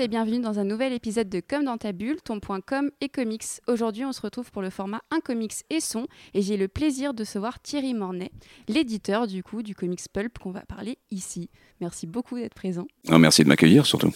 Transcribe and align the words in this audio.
Monde 0.00 0.06
et 0.06 0.08
bienvenue 0.08 0.40
dans 0.40 0.58
un 0.58 0.64
nouvel 0.64 0.94
épisode 0.94 1.28
de 1.28 1.40
Comme 1.40 1.64
dans 1.64 1.76
ta 1.76 1.92
bulle, 1.92 2.22
ton 2.22 2.40
point 2.40 2.62
com 2.62 2.90
et 3.02 3.10
comics. 3.10 3.44
Aujourd'hui, 3.66 4.06
on 4.06 4.12
se 4.12 4.22
retrouve 4.22 4.50
pour 4.50 4.62
le 4.62 4.70
format 4.70 5.02
Un 5.10 5.20
comics 5.20 5.52
et 5.68 5.80
son 5.80 6.06
et 6.32 6.40
j'ai 6.40 6.56
le 6.56 6.68
plaisir 6.68 7.12
de 7.12 7.22
recevoir 7.22 7.60
Thierry 7.60 7.92
Mornay, 7.92 8.30
l'éditeur 8.66 9.26
du 9.26 9.42
coup 9.42 9.62
du 9.62 9.74
comics 9.74 10.00
Pulp 10.10 10.38
qu'on 10.38 10.52
va 10.52 10.60
parler 10.60 10.96
ici. 11.10 11.50
Merci 11.82 12.06
beaucoup 12.06 12.38
d'être 12.38 12.54
présent. 12.54 12.86
Ah, 13.08 13.18
merci 13.18 13.44
de 13.44 13.48
m'accueillir 13.48 13.84
surtout. 13.84 14.10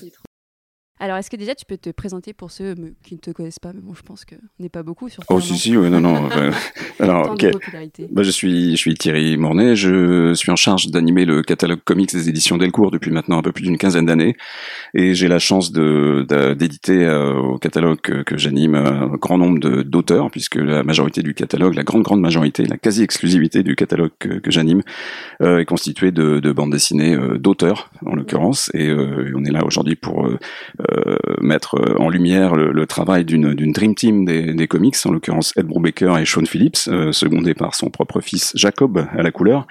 Alors, 1.01 1.17
est-ce 1.17 1.29
que 1.29 1.37
déjà 1.37 1.57
tu 1.57 1.65
peux 1.65 1.77
te 1.77 1.91
présenter 1.91 2.33
pour 2.33 2.53
ceux 2.53 2.75
qui 3.03 3.15
ne 3.15 3.21
te 3.21 3.31
connaissent 3.33 3.59
pas 3.59 3.73
Mais 3.73 3.81
bon, 3.81 3.95
je 3.95 4.03
pense 4.03 4.25
qu'on 4.25 4.37
n'est 4.61 4.69
pas 4.69 4.85
beaucoup 4.85 5.09
sur 5.09 5.25
Oh, 5.29 5.41
si, 5.41 5.59
si, 5.59 5.77
oui, 5.77 5.91
non, 5.91 6.01
non. 6.01 6.29
alors, 7.01 7.33
ok. 7.33 7.47
Bah, 8.13 8.23
je, 8.23 8.31
suis, 8.31 8.73
je 8.73 8.77
suis 8.77 8.95
Thierry 8.95 9.37
Mornay, 9.37 9.75
je 9.75 10.35
suis 10.35 10.53
en 10.53 10.57
charge 10.57 10.89
d'animer 10.89 11.25
le 11.25 11.43
catalogue 11.43 11.81
comics 11.85 12.13
des 12.13 12.29
éditions 12.29 12.59
Delcourt 12.59 12.93
depuis 12.93 13.11
maintenant 13.11 13.39
un 13.39 13.43
peu 13.43 13.51
plus 13.51 13.65
d'une 13.65 13.77
quinzaine 13.77 14.07
d'années. 14.07 14.37
Et 14.95 15.15
j'ai 15.15 15.27
la 15.27 15.41
chance 15.41 15.73
de, 15.73 16.25
d'éditer 16.55 17.05
euh, 17.05 17.35
au 17.35 17.59
catalogue 17.59 18.01
que, 18.01 18.39
j'anime 18.39 18.77
un 18.77 19.09
grand 19.17 19.39
nombre 19.39 19.83
d'auteurs, 19.83 20.31
puisque 20.31 20.57
la 20.57 20.85
majorité 20.85 21.23
du 21.23 21.35
catalogue, 21.35 21.75
la 21.75 21.83
grande, 21.83 22.03
grande 22.03 22.21
majorité, 22.21 22.67
la 22.67 22.77
quasi-exclusivité 22.77 23.65
du 23.65 23.75
catalogue 23.75 24.13
que, 24.19 24.39
j'anime 24.47 24.83
euh, 25.43 25.59
est 25.59 25.65
constituée 25.65 26.13
de, 26.13 26.39
de 26.39 26.53
bandes 26.53 26.71
dessinées 26.71 27.15
euh, 27.15 27.37
d'auteurs, 27.37 27.91
en 28.07 28.15
l'occurrence. 28.15 28.71
Et, 28.75 28.95
on 29.35 29.45
est 29.45 29.51
là 29.51 29.65
aujourd'hui 29.65 29.97
pour 29.97 30.29
mettre 31.41 31.81
en 31.99 32.09
lumière 32.09 32.55
le, 32.55 32.87
travail 32.87 33.25
d'une 33.25 33.73
dream 33.73 33.95
team 33.95 34.25
des, 34.25 34.53
des, 34.53 34.69
comics, 34.69 34.97
en 35.05 35.11
l'occurrence 35.11 35.53
Ed 35.57 35.67
Brubaker 35.67 36.19
et 36.19 36.25
Sean 36.25 36.45
Phillips, 36.45 36.89
euh, 36.89 37.13
secondé 37.13 37.55
par 37.55 37.75
son 37.75 37.91
propre 37.91 38.21
fils 38.21 38.53
Jacob 38.55 39.07
à 39.17 39.23
la 39.23 39.31
couleur, 39.31 39.67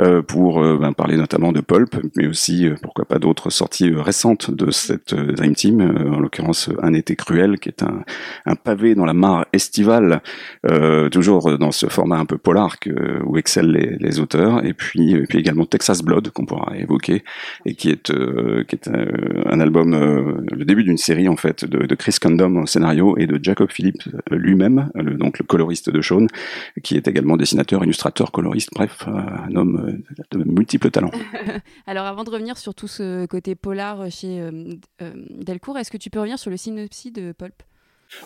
euh, 0.00 0.22
pour 0.22 0.60
ben, 0.60 0.92
parler 0.92 1.16
notamment 1.16 1.52
de 1.52 1.60
Pulp, 1.60 1.96
mais 2.16 2.26
aussi 2.26 2.68
pourquoi 2.82 3.04
pas 3.04 3.18
d'autres 3.18 3.50
sorties 3.50 3.92
récentes 3.94 4.50
de 4.50 4.70
cette 4.70 5.14
dream 5.14 5.54
team, 5.54 5.80
en 6.12 6.20
l'occurrence 6.20 6.70
Un 6.82 6.94
été 6.94 7.16
cruel, 7.16 7.58
qui 7.58 7.68
est 7.68 7.82
un, 7.82 8.02
un 8.46 8.54
pavé 8.54 8.94
dans 8.94 9.04
la 9.04 9.14
mare 9.14 9.46
estivale, 9.52 10.22
toujours 11.10 11.58
dans 11.58 11.72
ce 11.72 11.86
format 11.86 12.18
un 12.18 12.26
peu 12.26 12.38
polar 12.38 12.78
que, 12.78 13.22
où 13.24 13.36
excellent 13.36 13.72
les, 13.72 13.96
les 13.98 14.20
auteurs, 14.20 14.64
et 14.64 14.74
puis, 14.74 15.12
et 15.12 15.26
puis 15.26 15.38
également 15.38 15.66
Texas 15.66 16.02
Blood 16.02 16.30
qu'on 16.30 16.46
pourra 16.46 16.76
évoquer, 16.76 17.24
et 17.66 17.74
qui 17.74 17.90
est, 17.90 18.12
qui 18.66 18.76
est 18.76 18.88
un, 18.88 19.60
album 19.60 20.46
le 20.50 20.64
début 20.64 20.84
d'une 20.84 20.98
série 20.98 21.28
en 21.28 21.36
fait 21.36 21.64
de, 21.64 21.94
Chris 21.94 22.16
Condom 22.20 22.62
au 22.62 22.66
scénario 22.66 23.16
et 23.16 23.26
de 23.26 23.38
Jacob 23.42 23.70
Phillips 23.70 24.08
lui-même, 24.30 24.90
donc 24.94 25.38
le 25.38 25.44
coloriste 25.44 25.90
de 25.90 26.00
Shaun, 26.00 26.26
qui 26.82 26.96
est 26.96 27.08
également 27.08 27.36
dessinateur, 27.36 27.84
illustrateur, 27.84 28.32
coloriste, 28.32 28.70
bref, 28.74 29.04
euh, 29.06 29.12
un 29.12 29.54
homme 29.56 30.02
euh, 30.08 30.38
de 30.38 30.44
multiples 30.44 30.90
talents. 30.90 31.10
Alors 31.86 32.06
avant 32.06 32.24
de 32.24 32.30
revenir 32.30 32.56
sur 32.56 32.74
tout 32.74 32.88
ce 32.88 33.26
côté 33.26 33.54
polar 33.54 34.10
chez 34.10 34.40
euh, 34.40 34.74
Delcourt, 35.30 35.78
est-ce 35.78 35.90
que 35.90 35.96
tu 35.96 36.10
peux 36.10 36.18
revenir 36.18 36.38
sur 36.38 36.50
le 36.50 36.56
synopsis 36.56 37.12
de 37.12 37.32
Pulp? 37.32 37.62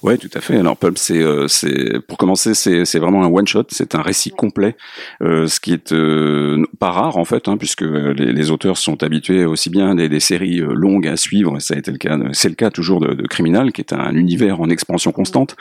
Ouais, 0.02 0.18
tout 0.18 0.30
à 0.34 0.40
fait. 0.40 0.56
Alors 0.56 0.76
Pulp, 0.76 0.98
c'est, 0.98 1.22
euh, 1.22 1.46
c'est 1.48 2.00
pour 2.06 2.18
commencer, 2.18 2.54
c'est, 2.54 2.84
c'est 2.84 2.98
vraiment 2.98 3.22
un 3.24 3.28
one 3.28 3.46
shot. 3.46 3.64
C'est 3.68 3.94
un 3.94 4.02
récit 4.02 4.30
complet, 4.30 4.76
euh, 5.22 5.46
ce 5.46 5.60
qui 5.60 5.72
est 5.72 5.92
euh, 5.92 6.64
pas 6.78 6.90
rare 6.90 7.16
en 7.16 7.24
fait, 7.24 7.48
hein, 7.48 7.56
puisque 7.56 7.82
les, 7.82 8.32
les, 8.32 8.50
auteurs 8.50 8.78
sont 8.78 9.02
habitués 9.02 9.44
aussi 9.44 9.70
bien 9.70 9.94
des, 9.94 10.08
des 10.08 10.20
séries 10.20 10.60
euh, 10.60 10.72
longues 10.74 11.06
à 11.06 11.16
suivre. 11.16 11.58
Ça 11.58 11.74
a 11.74 11.78
été 11.78 11.90
le 11.90 11.98
cas, 11.98 12.18
c'est 12.32 12.48
le 12.48 12.54
cas 12.54 12.70
toujours 12.70 13.00
de, 13.00 13.14
de 13.14 13.26
Criminal, 13.26 13.72
qui 13.72 13.80
est 13.82 13.92
un 13.92 14.14
univers 14.14 14.60
en 14.60 14.68
expansion 14.68 15.12
constante, 15.12 15.56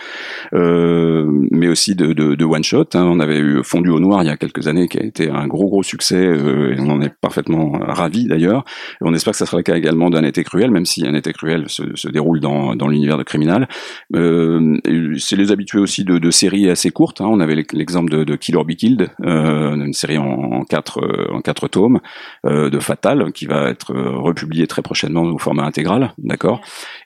euh, 0.53 1.25
mais 1.51 1.67
aussi 1.67 1.95
de, 1.95 2.13
de, 2.13 2.35
de 2.35 2.45
one 2.45 2.63
shot. 2.63 2.88
Hein. 2.94 3.03
On 3.03 3.19
avait 3.19 3.40
eu 3.40 3.63
Fondu 3.63 3.90
au 3.90 4.00
noir 4.00 4.23
il 4.23 4.28
y 4.28 4.31
a 4.31 4.38
quelques 4.38 4.67
années, 4.67 4.88
qui 4.88 5.00
a 5.00 5.03
été 5.03 5.29
un 5.29 5.47
gros 5.47 5.67
gros 5.67 5.84
succès, 5.84 6.23
et 6.23 6.79
on 6.79 6.90
en 6.90 7.01
est 7.01 7.13
parfaitement 7.22 7.72
ravi 7.79 8.25
d'ailleurs. 8.25 8.63
On 9.01 9.13
espère 9.13 9.31
que 9.31 9.38
ça 9.38 9.45
sera 9.45 9.57
le 9.57 9.63
cas 9.63 9.75
également 9.75 10.09
d'un 10.09 10.23
été 10.23 10.44
cruel, 10.44 10.72
même 10.72 10.85
si 10.85 11.05
un 11.05 11.13
été 11.13 11.34
cruel 11.34 11.66
se, 11.67 11.84
se 11.95 12.07
déroule 12.07 12.40
dans, 12.40 12.75
dans 12.75 12.88
l'univers 12.88 13.17
de 13.17 13.23
Criminal. 13.23 13.67
Euh, 14.16 14.78
c'est 15.18 15.35
les 15.35 15.51
habitués 15.51 15.79
aussi 15.79 16.03
de, 16.03 16.31
séries 16.31 16.69
assez 16.69 16.91
courtes. 16.91 17.22
Hein. 17.22 17.28
On 17.29 17.40
avait 17.40 17.56
l'exemple 17.74 18.12
de, 18.12 18.24
de 18.24 18.35
Kill 18.35 18.57
or 18.57 18.66
Be 18.66 18.74
Killed, 18.74 19.09
euh, 19.24 19.75
une 19.75 19.94
série 19.94 20.18
en, 20.18 20.63
quatre 20.63 21.01
en 21.31 21.41
quatre 21.41 21.68
tomes 21.68 22.00
euh, 22.46 22.69
de 22.69 22.79
Fatal 22.79 23.31
qui 23.31 23.46
va 23.46 23.69
être 23.69 23.94
euh, 23.94 24.18
republiée 24.18 24.68
très 24.68 24.81
prochainement 24.81 25.23
au 25.23 25.38
format 25.38 25.63
intégral, 25.63 26.13
d'accord? 26.18 26.62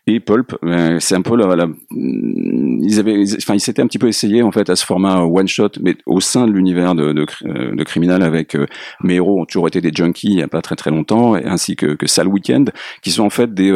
Et 0.08 0.20
Pulp, 0.20 0.56
euh, 0.64 0.98
c'est 1.00 1.16
un 1.16 1.22
peu 1.22 1.36
la, 1.36 1.56
la, 1.56 1.68
ils 1.92 3.00
avaient, 3.00 3.24
enfin 3.38 3.56
ils 3.56 3.60
s'étaient 3.60 3.82
un 3.82 3.88
petit 3.88 4.00
peu 4.00 4.08
essayés 4.08 4.42
en 4.42 4.52
fait 4.52 4.70
à 4.70 4.76
ce 4.76 4.86
format 4.86 5.22
one 5.22 5.48
shot, 5.48 5.72
mais 5.82 5.98
au 6.06 6.22
sein 6.22 6.48
de 6.48 6.54
l'univers 6.54 6.96
de, 6.96 7.12
de, 7.12 7.26
de, 7.76 7.84
Criminal 7.84 8.24
avec 8.24 8.56
euh, 8.56 8.66
mes 9.04 9.16
héros 9.16 9.42
ont 9.42 9.46
toujours 9.46 9.68
été 9.68 9.82
des 9.82 9.92
junkies 9.94 10.30
il 10.32 10.40
y 10.40 10.42
a 10.42 10.48
pas 10.48 10.62
très 10.62 10.76
très 10.76 10.92
longtemps, 10.92 11.36
ainsi 11.36 11.76
que, 11.76 11.88
que 11.88 12.08
Sal 12.08 12.28
Weekend, 12.28 12.72
qui 13.02 13.12
sont 13.12 13.24
en 13.24 13.30
fait 13.30 13.54
des, 13.54 13.72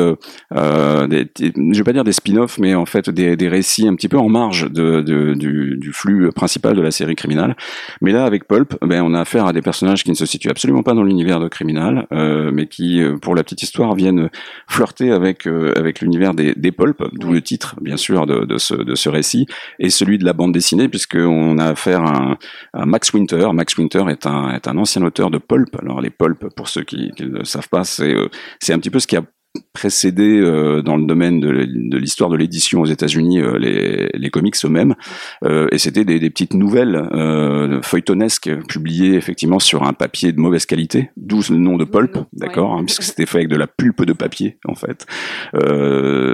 euh, 0.53 1.07
des, 1.07 1.25
des 1.25 1.53
je 1.55 1.77
vais 1.77 1.83
pas 1.83 1.93
dire 1.93 2.03
des 2.03 2.13
spin-offs, 2.13 2.57
mais 2.59 2.75
en 2.75 2.85
fait 2.85 3.09
des 3.09 3.35
des, 3.35 3.49
récits 3.49 3.87
un 3.87 3.95
petit 3.95 4.07
peu 4.07 4.17
en 4.17 4.29
marge 4.29 4.71
de, 4.71 5.01
du, 5.01 5.91
flux 5.93 6.31
principal 6.31 6.75
de 6.75 6.81
la 6.81 6.91
série 6.91 7.15
criminale. 7.15 7.55
Mais 8.01 8.11
là, 8.11 8.25
avec 8.25 8.47
Pulp, 8.47 8.75
ben, 8.81 9.01
on 9.03 9.13
a 9.13 9.19
affaire 9.19 9.45
à 9.45 9.53
des 9.53 9.61
personnages 9.61 10.03
qui 10.03 10.09
ne 10.09 10.15
se 10.15 10.25
situent 10.25 10.49
absolument 10.49 10.83
pas 10.83 10.93
dans 10.93 11.03
l'univers 11.03 11.39
de 11.39 11.47
criminal, 11.47 12.07
euh, 12.11 12.51
mais 12.53 12.67
qui, 12.67 13.01
euh, 13.01 13.17
pour 13.17 13.35
la 13.35 13.43
petite 13.43 13.63
histoire, 13.63 13.95
viennent 13.95 14.29
flirter 14.67 15.11
avec 15.11 15.47
euh, 15.47 15.73
avec 15.75 16.01
l'univers 16.01 16.20
des, 16.33 16.53
des 16.55 16.71
Pulp, 16.71 17.03
d'où 17.13 17.33
le 17.33 17.41
titre, 17.41 17.75
bien 17.81 17.97
sûr, 17.97 18.25
de, 18.25 18.45
de, 18.45 18.57
ce, 18.57 18.75
de 18.75 18.95
ce 18.95 19.09
récit, 19.09 19.47
et 19.79 19.89
celui 19.89 20.17
de 20.17 20.25
la 20.25 20.33
bande 20.33 20.53
dessinée, 20.53 20.87
puisqu'on 20.87 21.57
a 21.57 21.65
affaire 21.65 22.03
à, 22.03 22.37
à, 22.73 22.85
Max 22.85 23.11
Winter. 23.13 23.49
Max 23.53 23.77
Winter 23.77 24.03
est 24.09 24.25
un, 24.25 24.53
est 24.53 24.67
un 24.67 24.77
ancien 24.77 25.01
auteur 25.03 25.31
de 25.31 25.37
Pulp. 25.37 25.75
Alors 25.81 26.01
les 26.01 26.11
Pulp, 26.11 26.47
pour 26.55 26.69
ceux 26.69 26.83
qui, 26.83 27.11
qui 27.17 27.25
ne 27.25 27.43
savent 27.43 27.69
pas, 27.69 27.83
c'est 27.83 28.15
c'est 28.59 28.73
un 28.73 28.79
petit 28.79 28.89
peu 28.89 28.99
ce 28.99 29.07
qui 29.07 29.17
a 29.17 29.23
précédé 29.73 30.39
euh, 30.39 30.81
dans 30.81 30.97
le 30.97 31.05
domaine 31.05 31.39
de, 31.39 31.49
l'histoire 31.97 32.29
de 32.29 32.37
l'édition 32.37 32.81
aux 32.81 32.85
États-Unis 32.85 33.39
euh, 33.39 33.57
les, 33.57 34.09
les, 34.13 34.29
comics 34.29 34.55
eux-mêmes 34.63 34.95
euh, 35.43 35.67
et 35.71 35.77
c'était 35.77 36.05
des, 36.05 36.19
des, 36.19 36.29
petites 36.29 36.53
nouvelles 36.53 36.95
euh, 36.95 37.81
feuilletonesques 37.81 38.51
publiées 38.67 39.15
effectivement 39.15 39.59
sur 39.59 39.83
un 39.83 39.93
papier 39.93 40.31
de 40.31 40.39
mauvaise 40.39 40.65
qualité 40.65 41.11
d'où 41.17 41.41
le 41.49 41.57
nom 41.57 41.77
de 41.77 41.85
pulp 41.85 42.17
d'accord 42.33 42.73
hein, 42.73 42.83
puisque 42.85 43.03
c'était 43.03 43.25
fait 43.25 43.39
avec 43.39 43.49
de 43.49 43.55
la 43.55 43.67
pulpe 43.67 44.05
de 44.05 44.13
papier 44.13 44.57
en 44.65 44.75
fait. 44.75 45.05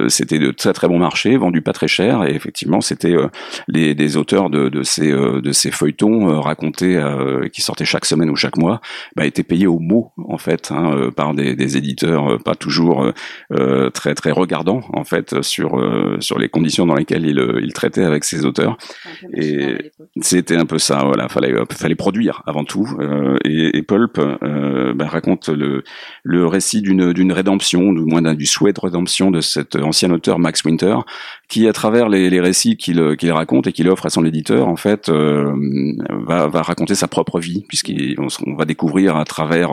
C'était 0.10 0.40
de 0.40 0.52
très 0.52 0.74
très 0.74 0.88
bon 0.88 1.00
marché 1.00 1.38
vendu 1.38 1.62
pas 1.62 1.74
très 1.74 1.88
cher 1.88 2.24
et 2.24 2.36
effectivement 2.36 2.82
c'était 2.82 3.16
les 3.68 3.96
des 3.96 4.18
auteurs 4.18 4.50
de, 4.50 4.70
de 4.70 4.84
ces 4.84 5.12
de 5.12 5.52
ces 5.52 5.72
feuilletons 5.72 6.40
racontés 6.42 7.02
qui 7.54 7.62
sortaient 7.62 7.86
chaque 7.86 8.06
semaine 8.06 8.30
ou 8.30 8.36
chaque 8.36 8.58
mois 8.58 8.82
bah, 9.16 9.26
étaient 9.26 9.44
payés 9.44 9.68
au 9.68 9.80
mot 9.80 10.12
en 10.18 10.38
fait 10.38 10.72
hein, 10.72 11.10
par 11.16 11.34
des, 11.34 11.56
des 11.56 11.78
éditeurs 11.78 12.42
pas 12.44 12.56
toujours 12.56 13.07
euh, 13.52 13.90
très 13.90 14.14
très 14.16 14.32
regardant 14.32 14.82
en 14.94 15.04
fait 15.04 15.42
sur 15.42 15.80
euh, 15.80 16.18
sur 16.20 16.40
les 16.40 16.50
conditions 16.50 16.86
dans 16.86 16.96
lesquelles 16.96 17.26
il, 17.26 17.40
euh, 17.40 17.60
il 17.64 17.74
traitait 17.74 18.04
avec 18.04 18.24
ses 18.24 18.46
auteurs. 18.46 18.78
Et 19.34 19.92
c'était 20.22 20.56
un 20.56 20.66
peu 20.66 20.78
ça. 20.80 21.04
Voilà, 21.06 21.30
fallait 21.30 21.54
fallait 21.72 21.96
produire 21.96 22.44
avant 22.46 22.64
tout. 22.64 22.88
et, 23.44 23.78
et 23.78 23.84
Pulp 23.84 24.20
ben, 24.20 25.08
raconte 25.08 25.50
le 25.50 25.84
le 26.24 26.46
récit 26.46 26.82
d'une 26.82 27.14
d'une 27.14 27.32
rédemption, 27.32 27.94
du 27.94 28.02
moins 28.02 28.22
du 28.34 28.46
souhait 28.46 28.74
de 28.74 28.80
rédemption 28.80 29.32
de 29.32 29.42
cet 29.42 29.76
ancien 29.76 30.12
auteur 30.12 30.40
Max 30.40 30.64
Winter, 30.64 30.98
qui 31.48 31.68
à 31.68 31.74
travers 31.74 32.10
les, 32.10 32.30
les 32.30 32.42
récits 32.42 32.78
qu'il 32.78 33.16
qu'il 33.18 33.32
raconte 33.32 33.68
et 33.68 33.72
qu'il 33.72 33.90
offre 33.90 34.06
à 34.06 34.10
son 34.10 34.26
éditeur, 34.26 34.68
en 34.68 34.76
fait, 34.76 35.10
va 35.10 36.48
va 36.48 36.62
raconter 36.62 36.96
sa 36.96 37.08
propre 37.08 37.40
vie, 37.40 37.66
puisqu'on 37.68 38.28
on 38.46 38.56
va 38.56 38.66
découvrir 38.66 39.16
à 39.16 39.26
travers 39.26 39.72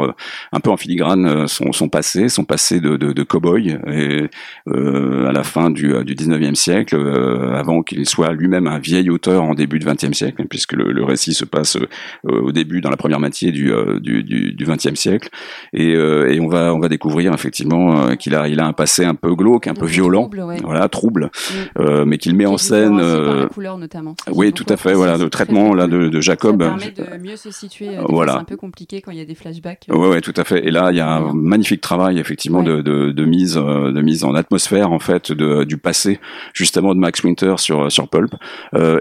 un 0.52 0.60
peu 0.60 0.70
en 0.70 0.76
filigrane 0.76 1.46
son 1.48 1.72
son 1.72 1.88
passé, 1.88 2.28
son 2.28 2.44
passé 2.44 2.80
de, 2.80 2.96
de, 2.96 3.12
de 3.12 3.22
cow-boy 3.24 3.78
et 3.88 4.28
euh, 4.68 5.26
à 5.26 5.32
la 5.32 5.42
fin 5.42 5.70
du, 5.70 5.94
euh, 5.94 6.04
du 6.04 6.14
19e 6.14 6.54
siècle, 6.54 6.96
euh, 6.96 7.54
avant 7.54 7.82
qu'il 7.82 8.06
soit 8.06 8.32
lui-même 8.32 8.66
un 8.66 8.78
vieil 8.78 9.10
auteur 9.10 9.42
en 9.42 9.54
début 9.54 9.78
du 9.78 9.86
20e 9.86 10.12
siècle, 10.12 10.42
hein, 10.42 10.46
puisque 10.48 10.72
le, 10.72 10.92
le, 10.92 11.04
récit 11.04 11.34
se 11.34 11.44
passe 11.44 11.76
au 12.24 12.52
début, 12.52 12.80
dans 12.80 12.90
la 12.90 12.96
première 12.96 13.20
moitié 13.20 13.52
du, 13.52 13.72
du, 14.00 14.22
du, 14.22 14.52
du 14.52 14.64
20e 14.64 14.96
siècle, 14.96 15.28
et, 15.72 15.92
et 15.92 16.40
on 16.40 16.48
va 16.48 16.74
on 16.74 16.78
va 16.78 16.88
découvrir 16.88 17.32
effectivement 17.34 18.16
qu'il 18.16 18.34
a 18.34 18.48
il 18.48 18.60
a 18.60 18.66
un 18.66 18.72
passé 18.72 19.04
un 19.04 19.14
peu 19.14 19.34
glauque, 19.34 19.66
un 19.66 19.74
peu 19.74 19.86
violent, 19.86 20.30
voilà, 20.62 20.88
trouble, 20.88 21.30
mm. 21.78 22.04
mais 22.04 22.18
qu'il 22.18 22.34
met 22.34 22.46
en 22.46 22.56
scène. 22.56 22.98
la 22.98 23.46
couleur 23.46 23.78
notamment. 23.78 24.14
Oui, 24.30 24.52
tout 24.52 24.66
à 24.68 24.76
fait. 24.76 24.94
Voilà, 24.94 25.18
le 25.18 25.28
traitement 25.28 25.74
là 25.74 25.86
de, 25.86 26.08
de 26.08 26.20
Jacob. 26.20 26.62
Ça 26.62 26.68
permet 26.70 27.18
de 27.18 27.22
mieux 27.22 27.36
se 27.36 27.50
situer. 27.50 27.90
Voilà. 28.08 28.32
C'est 28.32 28.38
un 28.38 28.44
peu 28.44 28.56
compliqué 28.56 29.00
quand 29.00 29.10
il 29.10 29.18
y 29.18 29.22
a 29.22 29.24
des 29.24 29.34
flashbacks. 29.34 29.86
Ouais, 29.90 30.08
ouais, 30.08 30.20
tout 30.20 30.34
à 30.36 30.44
fait. 30.44 30.66
Et 30.66 30.70
là, 30.70 30.90
il 30.90 30.96
y 30.96 31.00
a 31.00 31.08
un 31.08 31.34
magnifique 31.34 31.80
travail 31.80 32.18
effectivement 32.18 32.62
de, 32.62 32.80
de 32.80 33.10
de 33.14 33.24
mise 33.24 33.54
de 33.54 34.00
mise 34.00 34.24
en 34.24 34.34
atmosphère 34.34 34.92
en 34.92 34.98
fait 34.98 35.32
de, 35.32 35.64
du 35.64 35.76
passé 35.78 36.20
justement 36.52 36.94
de 36.94 37.00
Max 37.00 37.22
Winter 37.22 37.54
sur 37.58 37.90
sur 37.90 38.08
Pulp. 38.08 38.34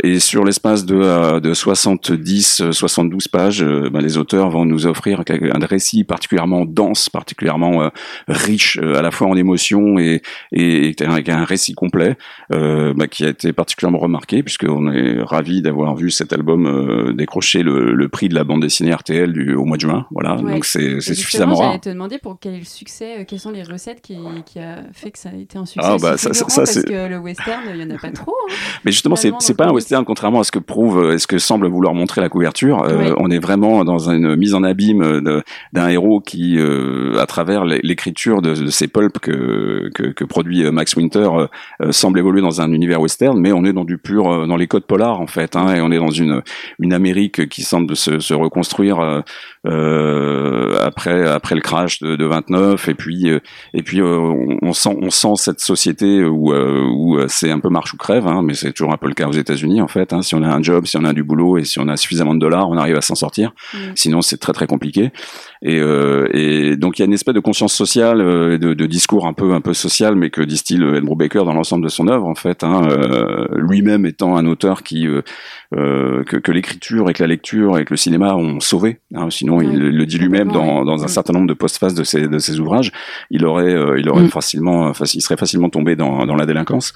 Et 0.04 0.19
sur 0.19 0.44
l'espace 0.44 0.86
de 0.86 1.39
de 1.39 1.54
70 1.54 2.71
72 2.71 3.27
pages 3.27 3.63
ben, 3.63 4.01
les 4.01 4.18
auteurs 4.18 4.50
vont 4.50 4.65
nous 4.65 4.88
offrir 4.88 5.24
un 5.30 5.65
récit 5.65 6.04
particulièrement 6.04 6.65
dense 6.65 7.10
particulièrement 7.10 7.89
riche 8.27 8.77
à 8.77 9.01
la 9.01 9.12
fois 9.12 9.27
en 9.27 9.36
émotions 9.36 9.98
et 10.00 10.21
et, 10.51 10.95
avec 11.01 11.30
un 11.30 11.44
récit 11.44 11.74
complet 11.74 12.18
bah, 12.50 13.07
qui 13.09 13.25
a 13.25 13.30
été 13.30 13.54
particulièrement 13.54 14.00
remarqué 14.00 14.44
puisqu'on 14.44 14.92
est 14.92 15.21
ravi 15.21 15.62
d'avoir 15.62 15.95
vu 15.95 16.12
cet 16.12 16.33
album 16.33 17.13
décrocher 17.16 17.63
le, 17.63 17.94
le 17.94 18.09
prix 18.09 18.30
de 18.30 18.36
la 18.36 18.44
bande 18.44 18.62
dessinée 18.62 18.94
RTL 18.94 19.31
du, 19.31 19.56
au 19.56 19.66
mois 19.66 19.77
de 19.77 19.81
juin. 19.81 20.06
Voilà. 20.12 20.36
Donc 20.36 20.66
c'est 20.66 21.01
suffisamment 21.01 21.56
rare. 21.56 21.80
te 21.80 21.89
demander 21.89 22.18
pour 22.18 22.38
quel 22.39 22.56
est 22.56 22.59
le 22.59 22.66
succès, 22.66 23.19
euh, 23.19 23.24
quelles 23.27 23.39
sont 23.39 23.51
les 23.51 23.63
recettes 23.63 24.01
qui, 24.03 24.17
qui, 24.45 24.59
a 24.59 24.83
fait 24.94 25.11
que 25.11 25.17
ça 25.17 25.29
a 25.29 25.35
été 25.35 25.57
un 25.57 25.65
succès. 25.65 25.88
Ah, 25.89 25.97
bah, 26.00 26.17
ça, 26.17 26.33
ça, 26.33 26.45
parce 26.45 26.83
que 26.83 27.09
le 27.09 27.17
western, 27.17 27.61
il 27.69 27.77
n'y 27.77 27.91
en 27.91 27.95
a 27.95 28.00
pas 28.00 28.11
trop. 28.13 28.35
Hein, 28.50 28.53
Mais 28.85 28.91
justement, 28.91 29.15
c'est 29.15 29.57
pas 29.57 29.67
un 29.67 29.71
western, 29.71 30.05
contrairement 30.05 30.41
à 30.41 30.44
ce 30.44 30.51
que 30.51 30.59
prouve, 30.59 31.00
euh, 31.00 31.17
ce 31.17 31.27
que 31.27 31.38
semble 31.39 31.67
vouloir 31.67 31.94
montrer 31.94 32.21
la 32.21 32.29
couverture. 32.29 32.83
Euh, 32.83 33.13
on 33.17 33.31
est 33.31 33.39
vraiment 33.39 33.83
dans 33.83 34.09
une 34.09 34.35
mise 34.35 34.53
en 34.53 34.63
abîme 34.63 35.41
d'un 35.73 35.89
héros 35.89 36.19
qui, 36.19 36.59
à 37.19 37.25
travers 37.25 37.65
l'écriture 37.65 38.41
de, 38.41 38.53
de, 38.53 38.67
ces 38.67 38.88
pulps 38.88 39.19
que, 39.19 39.89
que, 39.94 40.03
que 40.03 40.23
produit 40.25 40.69
Max 40.71 40.95
Winter, 40.95 41.29
semble 41.91 42.19
évoluer 42.19 42.41
dans 42.41 42.61
un 42.61 42.71
univers 42.71 43.01
western, 43.01 43.39
mais 43.39 43.51
on 43.51 43.63
est 43.65 43.73
dans 43.73 43.85
du 43.85 43.97
pur, 43.97 44.47
dans 44.47 44.57
les 44.57 44.67
codes 44.67 44.85
polars 44.85 45.19
en 45.19 45.27
fait, 45.27 45.56
hein, 45.56 45.73
et 45.73 45.81
on 45.81 45.91
est 45.91 45.97
dans 45.97 46.11
une, 46.11 46.41
une 46.79 46.94
Amérique 46.94 47.47
qui 47.49 47.63
semble 47.63 47.95
se, 47.95 48.19
se 48.19 48.33
reconstruire 48.33 48.99
euh, 48.99 49.21
après 49.65 51.27
après 51.27 51.56
le 51.56 51.62
crash 51.62 52.00
de, 52.00 52.15
de 52.15 52.25
29 52.25 52.88
et 52.88 52.94
puis 52.94 53.30
euh, 53.30 53.39
et 53.74 53.81
puis 53.81 54.01
euh, 54.01 54.57
on, 54.62 54.74
sent 54.74 54.95
on 55.01 55.10
sent 55.10 55.36
cette 55.38 55.60
société 55.60 56.24
où 56.24 56.54
où 56.54 57.19
c'est 57.27 57.51
un 57.51 57.60
peu 57.60 57.69
marche 57.69 57.94
ou 57.94 57.98
crève 57.98 58.27
hein, 58.27 58.42
mais 58.44 58.54
c'est 58.54 58.71
toujours 58.74 58.94
un 58.94 58.98
peu 58.98 59.07
le 59.07 59.13
cas 59.13 59.27
aux 59.27 59.33
États-Unis 59.33 59.81
en 59.81 59.88
fait 59.88 60.13
hein, 60.13 60.21
si 60.21 60.36
on 60.36 60.44
a 60.44 60.48
un 60.48 60.62
job 60.62 60.86
si 60.86 60.98
on 60.98 61.06
a 61.06 61.13
du 61.13 61.24
boulot 61.24 61.57
et 61.57 61.63
si 61.63 61.80
on 61.80 61.88
a 61.88 61.98
suffisamment 61.98 62.33
de 62.33 62.39
dollars 62.39 62.69
on 62.69 62.77
arrive 62.77 62.98
à 62.98 63.01
s'en 63.01 63.15
sortir. 63.15 63.54
Mm. 63.74 63.77
sinon 63.95 64.21
c'est 64.21 64.38
très 64.38 64.54
très 64.54 64.68
compliqué 64.68 65.12
et, 65.63 65.77
et 66.33 66.75
donc 66.75 67.00
il 67.00 67.01
y 67.01 67.04
a 67.04 67.06
une 67.06 67.13
espèce 67.13 67.33
de 67.33 67.39
conscience 67.39 67.74
sociale 67.74 68.19
de, 68.19 68.74
de, 68.74 68.86
discours 68.86 69.25
un 69.25 69.33
peu 69.33 69.54
un 69.54 69.62
peu 69.62 69.74
social 69.74 70.15
mais 70.15 70.30
que 70.30 70.42
distille 70.42 70.83
Edmund 70.83 71.18
Baker 71.18 71.44
dans 71.45 71.54
l'ensemble 71.54 71.83
de 71.83 71.89
son 71.89 72.07
œuvre 72.07 72.25
en 72.25 72.36
fait 72.36 72.63
hein, 72.63 72.81
lui-même 73.56 74.06
étant 74.06 74.36
un 74.36 74.45
auteur 74.45 74.83
qui 74.83 75.07
que, 75.71 76.24
que 76.24 76.51
l'écriture 76.51 77.10
et 77.10 77.13
que 77.13 77.24
la 77.24 77.27
lecture 77.27 77.77
et 77.80 77.86
que 77.86 77.94
le 77.94 77.98
cinéma 77.98 78.36
ont 78.36 78.60
sauvé 78.60 79.00
hein, 79.15 79.30
sinon 79.30 79.62
il 79.62 79.77
le 79.77 80.06
dit 80.06 80.18
lui-même 80.18 80.51
dans, 80.51 80.83
dans, 80.83 81.04
un 81.04 81.07
certain 81.07 81.33
nombre 81.33 81.48
de 81.48 81.54
postfaces 81.54 81.94
de 81.94 82.04
ses, 82.04 82.27
de 82.27 82.39
ses 82.39 82.59
ouvrages, 82.59 82.92
il 83.30 83.45
aurait, 83.45 83.74
euh, 83.74 84.00
il 84.00 84.09
aurait 84.09 84.24
mm. 84.24 84.30
facilement, 84.30 84.92
il 85.13 85.21
serait 85.21 85.38
facilement 85.38 85.69
tombé 85.69 85.95
dans, 85.95 86.25
dans 86.25 86.36
la 86.36 86.45
délinquance. 86.45 86.94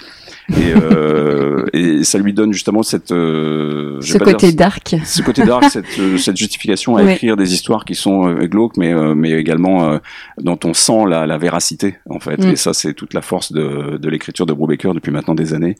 Et, 0.50 0.74
euh, 0.76 1.66
et 1.74 2.04
ça 2.04 2.18
lui 2.20 2.34
donne 2.34 2.54
justement 2.54 2.84
cette 2.84 3.12
euh, 3.12 4.00
ce 4.02 4.18
côté 4.18 4.52
dark, 4.54 4.96
ce 5.04 5.22
côté 5.22 5.44
dark, 5.44 5.66
cette, 5.70 6.00
euh, 6.00 6.18
cette 6.18 6.38
justification 6.38 6.96
à 6.96 7.04
écrire 7.12 7.36
des 7.36 7.54
histoires 7.54 7.86
qui 7.86 7.96
sont 7.96 8.38
glauques, 8.58 8.78
mais 8.78 8.94
mais 9.16 9.32
également 9.32 10.00
dont 10.38 10.60
on 10.64 10.74
sent 10.74 11.06
la, 11.08 11.28
la 11.28 11.38
véracité 11.38 11.98
en 12.10 12.20
fait. 12.20 12.40
Mm. 12.40 12.52
Et 12.52 12.56
ça, 12.56 12.74
c'est 12.74 12.94
toute 12.94 13.14
la 13.14 13.22
force 13.22 13.52
de, 13.52 13.98
de 13.98 14.10
l'écriture 14.10 14.46
de 14.46 14.54
Brubaker 14.54 14.94
depuis 14.94 15.12
maintenant 15.12 15.36
des 15.36 15.54
années. 15.54 15.76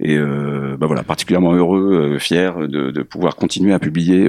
Et 0.00 0.18
bah 0.18 0.86
voilà, 0.86 1.02
particulièrement 1.02 1.54
heureux, 1.54 2.16
fier 2.18 2.58
de, 2.58 2.90
de 2.90 3.02
pouvoir 3.02 3.36
continuer 3.36 3.72
à 3.72 3.78
publier 3.78 4.28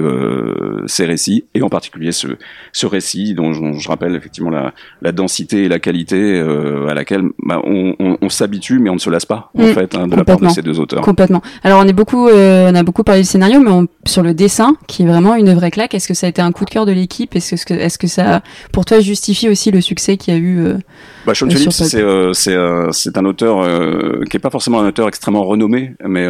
ces 0.85 1.05
récits 1.05 1.45
et 1.53 1.61
en 1.61 1.69
particulier 1.69 2.11
ce, 2.11 2.27
ce 2.71 2.85
récit 2.85 3.33
dont 3.33 3.53
je, 3.53 3.87
rappelle 3.87 4.15
effectivement 4.15 4.49
la, 4.49 4.73
la, 5.01 5.11
densité 5.11 5.63
et 5.63 5.69
la 5.69 5.79
qualité 5.79 6.17
euh, 6.17 6.87
à 6.87 6.93
laquelle 6.93 7.23
bah, 7.43 7.61
on, 7.63 7.95
on, 7.99 8.17
on 8.21 8.29
s'habitue, 8.29 8.79
mais 8.79 8.89
on 8.89 8.95
ne 8.95 8.99
se 8.99 9.09
lasse 9.09 9.25
pas 9.25 9.51
en 9.57 9.63
mm. 9.63 9.73
fait 9.73 9.95
hein, 9.95 10.07
de 10.07 10.15
la 10.15 10.23
part 10.23 10.39
de 10.39 10.49
ces 10.49 10.61
deux 10.61 10.79
auteurs. 10.79 11.01
Complètement. 11.01 11.41
Alors 11.63 11.81
on 11.83 11.87
est 11.87 11.93
beaucoup, 11.93 12.27
euh, 12.27 12.69
on 12.71 12.75
a 12.75 12.83
beaucoup 12.83 13.03
parlé 13.03 13.21
du 13.21 13.27
scénario, 13.27 13.59
mais 13.59 13.87
sur 14.05 14.23
le 14.23 14.33
dessin, 14.33 14.75
qui 14.87 15.03
est 15.03 15.05
vraiment 15.05 15.35
une 15.35 15.53
vraie 15.53 15.71
claque. 15.71 15.93
Est-ce 15.93 16.07
que 16.07 16.13
ça 16.13 16.27
a 16.27 16.29
été 16.29 16.41
un 16.41 16.51
coup 16.51 16.65
de 16.65 16.69
cœur 16.69 16.85
de 16.85 16.91
l'équipe? 16.91 17.35
Est-ce 17.35 17.65
que, 17.65 17.73
est-ce 17.87 17.97
que 17.97 18.07
ça, 18.07 18.41
pour 18.71 18.85
toi, 18.85 18.99
justifie 18.99 19.49
aussi 19.49 19.71
le 19.71 19.81
succès 19.81 20.17
qu'il 20.17 20.33
y 20.33 20.37
a 20.37 20.39
eu 20.39 20.59
euh, 20.59 20.77
bah, 21.27 21.35
Sean 21.35 21.49
Phillips, 21.49 21.71
c'est 21.71 22.03
c'est 22.91 23.17
un 23.17 23.25
auteur 23.25 23.67
qui 24.29 24.37
est 24.37 24.39
pas 24.39 24.49
forcément 24.49 24.79
un 24.79 24.87
auteur 24.87 25.07
extrêmement 25.07 25.43
renommé, 25.43 25.93
mais 26.03 26.27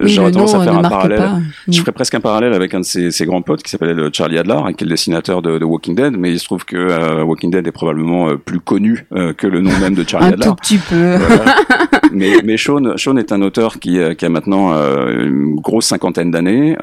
j'aurais 0.00 0.32
tendance 0.32 0.54
à 0.54 0.60
faire 0.62 0.76
un 0.76 0.82
parallèle. 0.82 1.42
Je 1.68 1.80
ferais 1.80 1.92
presque 1.92 2.14
un 2.14 2.20
parallèle 2.20 2.52
avec 2.52 2.74
un 2.74 2.80
de 2.80 2.84
ses, 2.84 3.10
ses 3.10 3.26
grands 3.26 3.42
potes 3.42 3.62
qui 3.62 3.70
s'appelait 3.70 3.94
Charlie 4.12 4.38
Adler, 4.38 4.58
qui 4.76 4.84
est 4.84 4.86
le 4.86 4.90
dessinateur 4.90 5.42
de, 5.42 5.58
de, 5.58 5.64
Walking 5.64 5.94
Dead, 5.94 6.16
mais 6.16 6.30
il 6.32 6.38
se 6.38 6.44
trouve 6.44 6.64
que 6.64 6.76
euh, 6.76 7.22
Walking 7.22 7.50
Dead 7.50 7.66
est 7.66 7.72
probablement 7.72 8.30
euh, 8.30 8.36
plus 8.36 8.60
connu 8.60 9.06
euh, 9.12 9.32
que 9.32 9.46
le 9.46 9.60
nom 9.60 9.76
même 9.78 9.94
de 9.94 10.04
Charlie 10.06 10.32
Adler. 10.32 10.46
Un 10.46 10.50
tout 10.50 10.56
petit 10.56 10.78
peu. 10.78 11.16
mais, 12.12 12.32
mais 12.44 12.56
Sean, 12.56 12.96
Sean 12.96 13.16
est 13.16 13.32
un 13.32 13.42
auteur 13.42 13.78
qui, 13.78 13.98
qui 14.16 14.24
a 14.24 14.28
maintenant 14.28 14.72
une 14.72 15.56
grosse 15.56 15.86
cinquantaine 15.86 16.30
d'années, 16.30 16.76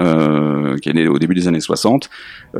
qui 0.82 0.90
est 0.90 0.94
né 0.94 1.08
au 1.08 1.20
début 1.20 1.36
des 1.36 1.48
années 1.48 1.60
60, 1.60 2.10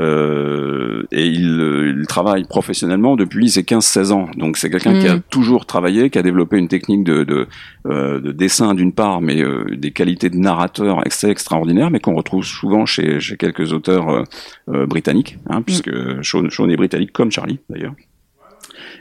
il, 1.12 1.96
il, 1.98 2.06
travaille 2.06 2.44
professionnellement 2.44 3.16
depuis 3.16 3.50
ses 3.50 3.62
15-16 3.62 4.12
ans. 4.12 4.26
Donc 4.36 4.56
c'est 4.56 4.70
quelqu'un 4.78 5.00
qui 5.00 5.08
a 5.08 5.16
mm. 5.16 5.22
toujours 5.30 5.66
travaillé, 5.66 6.10
qui 6.10 6.18
a 6.18 6.22
développé 6.22 6.58
une 6.58 6.68
technique 6.68 7.04
de, 7.04 7.24
de, 7.24 7.48
de 7.84 8.32
dessin 8.32 8.74
d'une 8.74 8.92
part, 8.92 9.20
mais 9.20 9.42
des 9.72 9.90
qualités 9.90 10.30
de 10.30 10.36
narrateur 10.36 11.06
assez 11.06 11.28
extraordinaires, 11.28 11.90
mais 11.90 12.00
qu'on 12.00 12.14
retrouve 12.14 12.44
souvent 12.44 12.86
chez, 12.86 13.20
chez 13.20 13.36
quelques 13.36 13.72
auteurs 13.72 14.24
britanniques 14.66 15.38
hein, 15.48 15.62
puisque 15.62 15.90
Sean, 16.22 16.48
Sean, 16.50 16.68
est 16.68 16.76
britannique 16.76 17.12
comme 17.12 17.30
Charlie 17.30 17.58
d'ailleurs. 17.70 17.94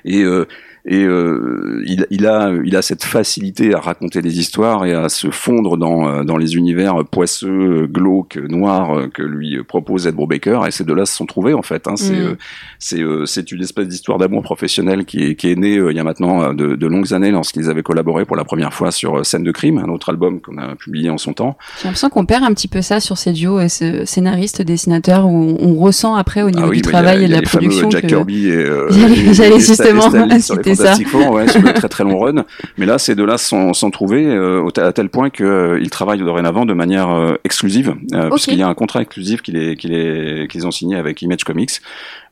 Et 0.05 0.23
euh, 0.23 0.45
et 0.85 1.05
euh, 1.05 1.81
il, 1.85 2.05
il, 2.09 2.27
a, 2.27 2.51
il 2.65 2.75
a 2.75 2.81
cette 2.81 3.05
facilité 3.05 3.73
à 3.73 3.79
raconter 3.79 4.21
des 4.21 4.39
histoires 4.39 4.83
et 4.85 4.93
à 4.93 5.07
se 5.07 5.31
fondre 5.31 5.77
dans, 5.77 6.07
euh, 6.07 6.23
dans 6.23 6.35
les 6.35 6.57
univers 6.57 7.05
poisseux, 7.05 7.87
glauques, 7.87 8.37
noirs 8.37 9.07
que 9.13 9.23
lui 9.23 9.63
propose 9.63 10.07
Ed 10.07 10.15
Baker. 10.15 10.61
Et 10.67 10.71
ces 10.71 10.83
deux-là 10.83 11.05
se 11.05 11.15
sont 11.15 11.25
trouvés 11.25 11.53
en 11.53 11.61
fait. 11.61 11.87
Hein. 11.87 11.95
C'est 11.95 12.19
mm. 12.19 12.37
c'est 12.79 13.01
c'est 13.25 13.51
une 13.51 13.61
espèce 13.61 13.87
d'histoire 13.87 14.17
d'amour 14.17 14.43
professionnel 14.43 15.05
qui 15.05 15.23
est, 15.23 15.35
qui 15.35 15.51
est 15.51 15.55
née 15.55 15.75
il 15.75 15.95
y 15.95 15.99
a 15.99 16.03
maintenant 16.03 16.53
de, 16.53 16.75
de 16.75 16.87
longues 16.87 17.13
années 17.13 17.31
lorsqu'ils 17.31 17.69
avaient 17.69 17.83
collaboré 17.83 18.25
pour 18.25 18.35
la 18.35 18.43
première 18.43 18.73
fois 18.73 18.91
sur 18.91 19.25
Scène 19.25 19.43
de 19.43 19.51
crime, 19.51 19.77
un 19.77 19.89
autre 19.89 20.09
album 20.09 20.41
qu'on 20.41 20.57
a 20.57 20.75
publié 20.75 21.09
en 21.09 21.17
son 21.17 21.33
temps. 21.33 21.57
J'ai 21.79 21.85
l'impression 21.87 22.09
qu'on 22.09 22.25
perd 22.25 22.43
un 22.43 22.53
petit 22.53 22.67
peu 22.67 22.81
ça 22.81 22.99
sur 22.99 23.17
ces 23.17 23.31
duos 23.31 23.67
scénaristes, 23.69 24.61
dessinateurs, 24.61 25.27
où 25.27 25.57
on 25.59 25.75
ressent 25.75 26.15
après 26.15 26.41
au 26.41 26.51
niveau 26.51 26.69
ah 26.71 26.75
du 26.75 26.81
travail 26.81 27.23
et 27.23 27.27
de 27.27 27.33
la 27.33 27.41
production. 27.41 27.89
Jack 27.89 28.07
Kirby 28.07 28.49
et, 28.49 28.65
J'allais 29.33 29.59
justement 29.59 30.09
citer 30.39 30.72
Fantastic 30.75 31.13
ouais, 31.13 31.47
sur 31.47 31.61
le 31.61 31.73
très 31.73 31.89
très 31.89 32.03
long 32.03 32.19
run. 32.19 32.45
Mais 32.77 32.85
là, 32.85 32.97
ces 32.97 33.15
deux-là 33.15 33.37
sont, 33.37 33.73
sont 33.73 33.91
trouvés 33.91 34.25
euh, 34.25 34.67
à 34.77 34.91
tel 34.93 35.09
point 35.09 35.29
qu'ils 35.29 35.45
euh, 35.45 35.85
travaillent 35.89 36.19
dorénavant 36.19 36.65
de 36.65 36.73
manière 36.73 37.09
euh, 37.09 37.35
exclusive, 37.43 37.95
euh, 38.13 38.29
puisqu'il 38.29 38.57
y 38.57 38.63
a 38.63 38.67
un 38.67 38.73
contrat 38.73 39.01
exclusif 39.01 39.41
qu'ils 39.41 39.77
qu'ils 39.77 40.67
ont 40.67 40.71
signé 40.71 40.95
avec 40.95 41.21
Image 41.21 41.43
Comics, 41.43 41.81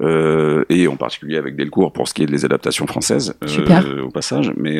et 0.01 0.87
en 0.87 0.95
particulier 0.95 1.37
avec 1.37 1.55
Delcourt 1.55 1.93
pour 1.93 2.07
ce 2.07 2.13
qui 2.13 2.23
est 2.23 2.27
des 2.27 2.45
adaptations 2.45 2.87
françaises, 2.87 3.35
au 4.03 4.09
passage. 4.09 4.51
Mais 4.57 4.77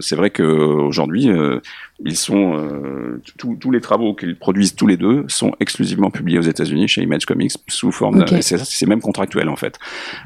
c'est 0.00 0.16
vrai 0.16 0.30
qu'aujourd'hui, 0.30 1.30
ils 2.04 2.16
sont 2.16 2.56
euh, 2.56 3.20
tous 3.36 3.70
les 3.72 3.80
travaux 3.80 4.14
qu'ils 4.14 4.36
produisent 4.36 4.76
tous 4.76 4.86
les 4.86 4.96
deux 4.96 5.24
sont 5.26 5.52
exclusivement 5.58 6.10
publiés 6.10 6.38
aux 6.38 6.42
États-Unis 6.42 6.86
chez 6.86 7.02
Image 7.02 7.26
Comics 7.26 7.52
sous 7.66 7.90
forme 7.90 8.20
okay. 8.20 8.40
c'est 8.40 8.86
même 8.86 9.00
contractuel 9.00 9.48
en 9.48 9.56
fait. 9.56 9.78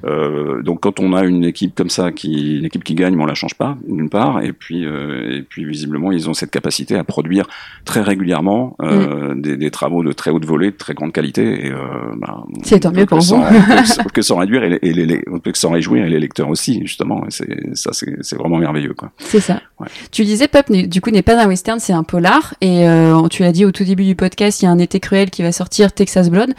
Euh, 0.05 0.62
donc 0.62 0.81
quand 0.81 1.00
on 1.00 1.14
a 1.14 1.25
une 1.25 1.45
équipe 1.45 1.75
comme 1.75 1.88
ça 1.88 2.12
qui 2.12 2.59
une 2.59 2.67
équipe 2.67 2.85
qui 2.85 2.95
gagne, 2.95 3.17
mais 3.17 3.23
on 3.23 3.26
la 3.26 3.35
change 3.35 3.55
pas 3.55 3.79
d'une 3.88 4.11
part 4.11 4.43
et 4.43 4.52
puis 4.52 4.85
euh, 4.85 5.38
et 5.38 5.43
puis 5.43 5.64
visiblement 5.64 6.12
ils 6.12 6.29
ont 6.29 6.35
cette 6.35 6.50
capacité 6.50 6.97
à 6.97 7.05
produire 7.05 7.49
très 7.87 8.02
régulièrement 8.02 8.76
euh, 8.83 9.35
mm. 9.35 9.41
des, 9.41 9.57
des, 9.57 9.71
travaux 9.71 10.02
de 10.02 10.12
très 10.12 10.31
haute 10.31 10.45
volée, 10.45 10.73
de 10.73 10.76
très 10.76 10.93
grande 10.93 11.12
qualité 11.12 11.67
et 11.67 11.73
euh, 11.73 11.79
bah, 12.17 12.45
c'est 12.64 12.81
tant 12.81 12.93
mieux 12.93 13.07
pour 13.07 13.21
vous. 13.21 13.43
que 14.12 14.21
s'en 14.21 14.37
réduire 14.37 14.62
et, 14.64 14.79
les, 14.83 15.07
les, 15.07 15.25
on 15.31 15.38
peut 15.38 15.52
que 15.52 15.59
s'en 15.59 15.71
réjouir 15.71 16.05
et 16.05 16.11
les 16.11 16.21
lecteurs 16.21 16.50
aussi 16.50 16.81
justement. 16.83 17.25
C'est 17.31 17.75
ça 17.76 17.93
c'est 17.93 18.37
vraiment 18.37 18.59
merveilleux 18.59 18.95
quoi. 18.95 19.11
C'est 19.19 19.41
ça. 19.41 19.62
Ouais. 19.81 19.88
Tu 20.11 20.25
disais 20.25 20.49
Pop 20.49 20.71
du 20.71 21.00
coup 21.00 21.11
n'est 21.11 21.23
pas 21.23 21.43
un 21.43 21.47
c'est 21.78 21.92
un 21.92 22.02
polar. 22.02 22.54
Et 22.61 22.88
euh, 22.88 23.28
tu 23.28 23.42
l'as 23.42 23.52
dit 23.52 23.64
au 23.64 23.73
tout 23.73 23.85
début 23.85 24.04
du 24.04 24.14
podcast, 24.14 24.62
il 24.62 24.66
y 24.66 24.69
a 24.69 24.71
un 24.71 24.78
été 24.78 25.00
cruel 25.00 25.31
qui 25.31 25.42
va 25.42 25.52
sortir, 25.52 25.92
Texas 25.92 26.28
Blood. 26.28 26.54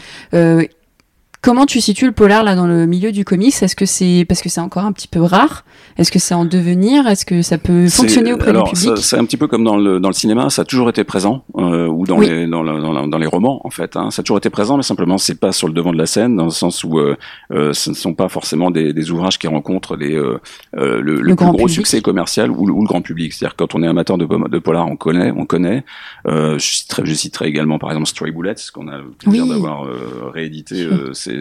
Comment 1.43 1.65
tu 1.65 1.81
situes 1.81 2.05
le 2.05 2.13
polar 2.13 2.45
là 2.45 2.55
dans 2.55 2.67
le 2.67 2.85
milieu 2.85 3.11
du 3.11 3.25
comics? 3.25 3.53
Est-ce 3.61 3.75
que 3.75 3.85
c'est 3.85 4.23
parce 4.29 4.41
que 4.41 4.47
c'est 4.47 4.61
encore 4.61 4.85
un 4.85 4.93
petit 4.93 5.09
peu 5.09 5.21
rare? 5.21 5.65
Est-ce 5.97 6.09
que 6.09 6.17
c'est 6.17 6.33
en 6.33 6.45
devenir? 6.45 7.05
Est-ce 7.05 7.25
que 7.25 7.41
ça 7.41 7.57
peut 7.57 7.89
fonctionner 7.89 8.31
auprès 8.31 8.53
du 8.53 8.63
public? 8.63 8.97
C'est 8.99 9.17
un 9.17 9.25
petit 9.25 9.35
peu 9.35 9.47
comme 9.47 9.65
dans 9.65 9.75
le, 9.75 9.99
dans 9.99 10.07
le 10.07 10.13
cinéma, 10.13 10.49
ça 10.49 10.61
a 10.61 10.65
toujours 10.65 10.87
été 10.87 11.03
présent, 11.03 11.43
euh, 11.57 11.85
ou 11.87 12.05
dans, 12.05 12.17
les, 12.21 12.47
dans, 12.47 12.63
dans, 12.63 13.07
dans, 13.07 13.17
les 13.17 13.27
romans 13.27 13.59
en 13.65 13.69
fait. 13.69 13.97
Hein. 13.97 14.09
Ça 14.09 14.21
a 14.21 14.23
toujours 14.23 14.37
été 14.37 14.49
présent, 14.49 14.77
mais 14.77 14.83
simplement 14.83 15.17
c'est 15.17 15.37
pas 15.37 15.51
sur 15.51 15.67
le 15.67 15.73
devant 15.73 15.91
de 15.91 15.97
la 15.97 16.05
scène, 16.05 16.37
dans 16.37 16.45
le 16.45 16.49
sens 16.49 16.85
où 16.85 16.97
euh, 16.97 17.17
euh 17.51 17.73
ce 17.73 17.89
ne 17.89 17.95
sont 17.95 18.13
pas 18.13 18.29
forcément 18.29 18.71
des, 18.71 18.93
des 18.93 19.11
ouvrages 19.11 19.37
qui 19.37 19.47
rencontrent 19.47 19.97
les, 19.97 20.15
euh, 20.15 20.39
euh 20.77 21.01
le, 21.01 21.19
le, 21.19 21.35
plus 21.35 21.47
gros 21.47 21.67
succès 21.67 22.01
commercial 22.01 22.51
ou, 22.51 22.69
ou 22.69 22.81
le 22.81 22.87
grand 22.87 23.01
public. 23.01 23.33
C'est-à-dire 23.33 23.57
quand 23.57 23.75
on 23.75 23.83
est 23.83 23.87
amateur 23.87 24.17
de, 24.17 24.25
de 24.25 24.59
polar, 24.59 24.87
on 24.87 24.95
connaît, 24.95 25.33
on 25.35 25.45
connaît. 25.45 25.83
je, 26.25 26.57
citerai, 26.57 27.01
je 27.03 27.13
citerai 27.13 27.47
également 27.47 27.79
par 27.79 27.89
exemple 27.89 28.07
Stray 28.07 28.31
Bullets, 28.31 28.55
qu'on 28.73 28.87
a 28.87 28.99
le 28.99 29.11
plaisir 29.11 29.45
d'avoir 29.45 29.85
réédité. 30.33 30.87
ces, 31.11 31.32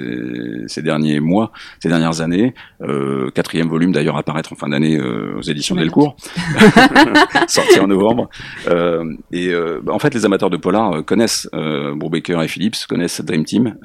ces, 0.67 0.83
derniers 0.83 1.21
mois, 1.21 1.53
ces 1.81 1.89
dernières 1.89 2.21
années. 2.21 2.55
Euh, 2.83 3.31
quatrième 3.31 3.69
volume 3.69 3.93
d'ailleurs 3.93 4.17
apparaître 4.17 4.53
en 4.53 4.57
fin 4.57 4.69
d'année 4.69 4.97
euh, 4.97 5.39
aux 5.39 5.43
éditions 5.43 5.77
Delcourt, 5.77 6.17
sorti 7.47 7.79
en 7.79 7.87
novembre. 7.87 8.29
Euh, 8.69 9.05
et 9.31 9.53
bah, 9.83 9.93
en 9.93 9.99
fait, 9.99 10.15
les 10.15 10.25
amateurs 10.25 10.51
de 10.51 10.57
polar 10.57 11.05
connaissent 11.05 11.49
Brubaker 11.53 12.43
et 12.43 12.49
Phillips, 12.49 12.87
connaissent 12.89 13.21
Dream 13.21 13.45
Team, 13.45 13.77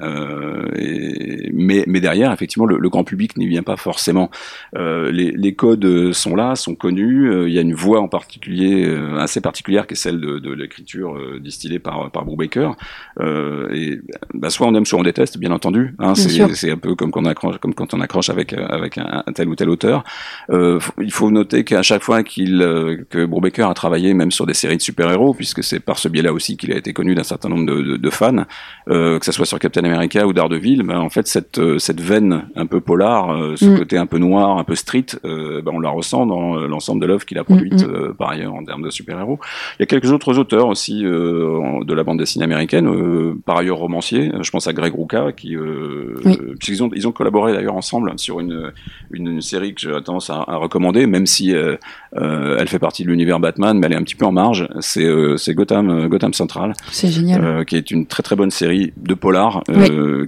et, 0.76 1.50
mais, 1.52 1.84
mais 1.86 2.00
derrière, 2.00 2.32
effectivement, 2.32 2.66
le, 2.66 2.78
le 2.78 2.88
grand 2.88 3.04
public 3.04 3.36
n'y 3.36 3.46
vient 3.46 3.62
pas 3.62 3.76
forcément. 3.76 4.30
Les, 4.74 5.32
les, 5.32 5.54
codes 5.54 6.12
sont 6.12 6.36
là, 6.36 6.54
sont 6.56 6.74
connus. 6.74 7.46
Il 7.46 7.52
y 7.52 7.58
a 7.58 7.62
une 7.62 7.74
voix 7.74 8.00
en 8.00 8.08
particulier 8.08 8.88
assez 9.18 9.40
particulière 9.40 9.86
qui 9.86 9.94
est 9.94 9.96
celle 9.96 10.20
de, 10.20 10.38
de 10.38 10.52
l'écriture 10.52 11.18
distillée 11.40 11.78
par 11.78 12.10
par 12.10 12.24
Brubaker. 12.24 12.76
et 13.72 14.00
bah, 14.34 14.50
soit 14.50 14.66
on 14.66 14.74
aime, 14.74 14.86
soit 14.86 14.98
on 14.98 15.02
déteste, 15.02 15.38
bien 15.38 15.50
entendu. 15.50 15.94
Hein, 16.00 16.14
c'est 16.14 16.70
un 16.70 16.76
peu 16.76 16.94
comme 16.94 17.10
quand 17.10 17.22
on 17.22 17.26
accroche, 17.26 17.58
comme 17.58 17.74
quand 17.74 17.92
on 17.92 18.00
accroche 18.00 18.30
avec 18.30 18.52
avec 18.52 18.98
un, 18.98 19.24
tel 19.34 19.48
ou 19.48 19.56
tel 19.56 19.68
auteur. 19.68 20.04
Euh, 20.50 20.78
il 21.00 21.10
faut 21.10 21.30
noter 21.30 21.64
qu'à 21.64 21.82
chaque 21.82 22.02
fois 22.02 22.22
qu'il 22.22 22.62
euh, 22.62 23.04
que 23.10 23.24
Brubaker 23.24 23.68
a 23.68 23.74
travaillé 23.74 24.14
même 24.14 24.30
sur 24.30 24.46
des 24.46 24.54
séries 24.54 24.76
de 24.76 24.82
super-héros, 24.82 25.34
puisque 25.34 25.64
c'est 25.64 25.80
par 25.80 25.98
ce 25.98 26.08
biais-là 26.08 26.32
aussi 26.32 26.56
qu'il 26.56 26.72
a 26.72 26.76
été 26.76 26.92
connu 26.92 27.16
d'un 27.16 27.24
certain 27.24 27.48
nombre 27.48 27.66
de, 27.66 27.82
de, 27.82 27.96
de 27.96 28.10
fans, 28.10 28.44
euh, 28.88 29.18
que 29.18 29.24
ce 29.24 29.32
soit 29.32 29.46
sur 29.46 29.58
Captain 29.58 29.82
America 29.84 30.26
ou 30.26 30.32
Daredevil, 30.32 30.82
ben, 30.84 30.98
en 30.98 31.10
fait 31.10 31.26
cette 31.26 31.58
euh, 31.58 31.78
cette 31.78 32.00
veine 32.00 32.48
un 32.54 32.66
peu 32.66 32.80
polar, 32.80 33.30
euh, 33.30 33.56
ce 33.56 33.66
mm. 33.66 33.78
côté 33.78 33.98
un 33.98 34.06
peu 34.06 34.18
noir, 34.18 34.58
un 34.58 34.64
peu 34.64 34.76
street, 34.76 35.06
ben, 35.24 35.62
on 35.72 35.80
la 35.80 35.90
ressent 35.90 36.26
dans 36.26 36.56
l'ensemble 36.56 37.00
de 37.00 37.06
l'œuvre 37.06 37.26
qu'il 37.26 37.38
a 37.38 37.44
produite 37.44 37.86
mm, 37.86 38.10
mm. 38.10 38.14
par 38.14 38.30
ailleurs 38.30 38.54
en 38.54 38.64
termes 38.64 38.82
de 38.82 38.90
super-héros. 38.90 39.40
Il 39.78 39.82
y 39.82 39.84
a 39.84 39.86
quelques 39.86 40.12
autres 40.12 40.38
auteurs 40.38 40.68
aussi 40.68 41.02
de 41.02 41.94
la 41.94 42.04
bande 42.04 42.18
dessinée 42.18 42.44
américaine, 42.44 43.34
par 43.44 43.58
ailleurs 43.58 43.78
romanciers. 43.78 44.30
Je 44.40 44.50
pense 44.50 44.68
à 44.68 44.72
Greg 44.72 44.94
Rucka 44.96 45.32
qui, 45.32 45.56
oui. 46.24 46.38
puisqu'ils 46.58 46.82
ont 46.82 46.90
ils 46.94 47.06
ont 47.06 47.12
collaboré 47.12 47.52
d'ailleurs 47.52 47.76
ensemble 47.76 48.12
sur 48.16 48.40
une 48.40 48.72
une, 49.12 49.40
série 49.40 49.74
que 49.74 49.80
j'ai 49.80 49.90
tendance 50.04 50.30
à, 50.30 50.44
recommander, 50.56 51.06
même 51.06 51.26
si 51.26 51.54
euh, 51.54 51.76
euh, 52.16 52.56
elle 52.58 52.68
fait 52.68 52.78
partie 52.78 53.04
de 53.04 53.08
l'univers 53.08 53.40
Batman, 53.40 53.78
mais 53.78 53.86
elle 53.86 53.92
est 53.92 53.96
un 53.96 54.02
petit 54.02 54.14
peu 54.14 54.26
en 54.26 54.32
marge. 54.32 54.68
C'est 54.80 55.04
euh, 55.04 55.36
Gotham 55.48 56.08
Gotham 56.08 56.34
Central. 56.34 56.74
C'est 56.90 57.08
génial. 57.08 57.64
qui 57.64 57.76
est 57.76 57.90
une 57.90 58.06
très 58.06 58.22
très 58.22 58.36
bonne 58.36 58.50
série 58.50 58.92
de 58.96 59.14
polar 59.14 59.62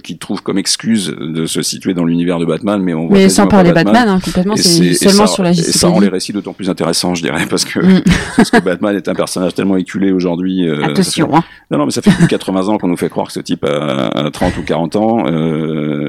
qui 0.03 0.17
trouve 0.17 0.41
comme 0.41 0.57
excuse 0.57 1.07
de 1.07 1.45
se 1.45 1.61
situer 1.61 1.93
dans 1.93 2.05
l'univers 2.05 2.39
de 2.39 2.45
Batman, 2.45 2.81
mais 2.81 2.93
on 2.93 3.07
voit 3.07 3.17
mais 3.17 3.29
sans 3.29 3.47
parler 3.47 3.71
Batman, 3.71 3.93
Batman 3.93 4.15
hein, 4.15 4.19
complètement. 4.23 4.55
C'est 4.55 4.93
seulement 4.93 5.27
sur 5.27 5.43
la 5.43 5.51
Et 5.51 5.55
ça 5.55 5.87
rend 5.87 5.99
les 5.99 6.09
récits 6.09 6.33
d'autant 6.33 6.53
plus 6.53 6.69
intéressants, 6.69 7.15
je 7.15 7.21
dirais, 7.21 7.45
parce 7.49 7.65
que 7.65 7.79
mm. 7.79 8.01
parce 8.35 8.49
que 8.49 8.59
Batman 8.59 8.95
est 8.95 9.07
un 9.07 9.15
personnage 9.15 9.53
tellement 9.53 9.77
éculé 9.77 10.11
aujourd'hui. 10.11 10.69
Attention. 10.69 11.35
Hein. 11.35 11.43
Non, 11.69 11.77
non, 11.77 11.85
mais 11.85 11.91
ça 11.91 12.01
fait 12.01 12.11
plus 12.11 12.25
de 12.25 12.29
80 12.29 12.67
ans 12.67 12.77
qu'on 12.77 12.87
nous 12.87 12.97
fait 12.97 13.09
croire 13.09 13.27
que 13.27 13.33
ce 13.33 13.39
type 13.39 13.63
a, 13.65 14.29
30 14.31 14.57
ou 14.57 14.63
40 14.63 14.95
ans. 14.95 15.25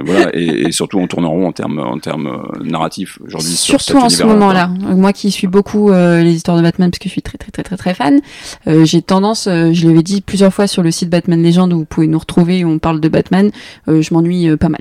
Voilà, 0.04 0.30
et, 0.34 0.66
et, 0.66 0.72
surtout 0.72 0.98
on 0.98 1.06
tourne 1.06 1.24
en 1.24 1.30
rond 1.30 1.46
en 1.46 1.52
termes 1.52 1.78
en 1.78 1.98
termes 1.98 2.48
narratif 2.62 3.18
aujourd'hui. 3.24 3.50
Surtout 3.50 3.98
en 3.98 4.08
ce 4.08 4.22
moment-là. 4.24 4.68
Moi 4.68 5.12
qui 5.12 5.30
suis 5.30 5.46
beaucoup 5.46 5.90
euh, 5.90 6.22
les 6.22 6.34
histoires 6.34 6.56
de 6.56 6.62
Batman 6.62 6.90
parce 6.90 6.98
que 6.98 7.08
je 7.08 7.12
suis 7.12 7.22
très 7.22 7.38
très 7.38 7.50
très 7.50 7.62
très 7.62 7.76
très 7.76 7.94
fan, 7.94 8.20
euh, 8.68 8.84
j'ai 8.84 9.02
tendance, 9.02 9.46
euh, 9.48 9.72
je 9.72 9.88
l'avais 9.88 10.02
dit 10.02 10.20
plusieurs 10.20 10.52
fois 10.52 10.66
sur 10.66 10.82
le 10.82 10.90
site 10.90 11.10
Batman 11.10 11.42
Legend 11.42 11.72
où 11.72 11.78
vous 11.78 11.84
pouvez 11.84 12.06
nous 12.06 12.18
retrouver 12.18 12.64
où 12.64 12.68
on 12.68 12.78
parle 12.78 13.00
de 13.00 13.08
Batman, 13.08 13.50
je 13.88 14.14
m'ennuie 14.14 14.56
pas 14.56 14.68
mal. 14.68 14.80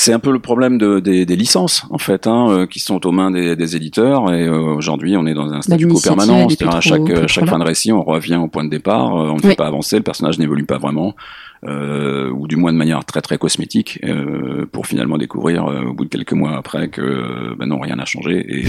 C'est 0.00 0.12
un 0.12 0.20
peu 0.20 0.30
le 0.30 0.38
problème 0.38 0.78
de, 0.78 1.00
des, 1.00 1.26
des, 1.26 1.34
licences 1.34 1.84
en 1.90 1.98
fait, 1.98 2.28
hein, 2.28 2.68
qui 2.70 2.78
sont 2.78 3.04
aux 3.04 3.10
mains 3.10 3.32
des, 3.32 3.56
des 3.56 3.74
éditeurs. 3.74 4.32
Et 4.32 4.48
aujourd'hui, 4.48 5.16
on 5.16 5.26
est 5.26 5.34
dans 5.34 5.52
un 5.52 5.60
statu 5.60 5.88
quo 5.88 5.98
permanent. 5.98 6.48
C'est-à-dire 6.48 6.76
à 6.76 6.80
chaque, 6.80 7.26
chaque 7.26 7.46
fin 7.46 7.58
de 7.58 7.64
récit, 7.64 7.90
on 7.90 8.04
revient 8.04 8.36
au 8.36 8.46
point 8.46 8.62
de 8.62 8.70
départ. 8.70 9.12
on 9.12 9.34
ne 9.34 9.40
fait 9.40 9.56
pas 9.56 9.66
avancer, 9.66 9.96
le 9.96 10.04
personnage 10.04 10.38
n'évolue 10.38 10.66
pas 10.66 10.78
vraiment 10.78 11.16
euh, 11.64 12.30
ou 12.30 12.46
du 12.46 12.56
moins 12.56 12.72
de 12.72 12.78
manière 12.78 13.04
très 13.04 13.20
très 13.20 13.38
cosmétique, 13.38 13.98
euh, 14.04 14.66
pour 14.70 14.86
finalement 14.86 15.18
découvrir 15.18 15.66
euh, 15.66 15.82
au 15.82 15.92
bout 15.92 16.04
de 16.04 16.10
quelques 16.10 16.32
mois 16.32 16.56
après 16.56 16.88
que 16.88 17.54
ben 17.56 17.66
non 17.66 17.80
rien 17.80 17.96
n'a 17.96 18.04
changé. 18.04 18.44
Et, 18.48 18.64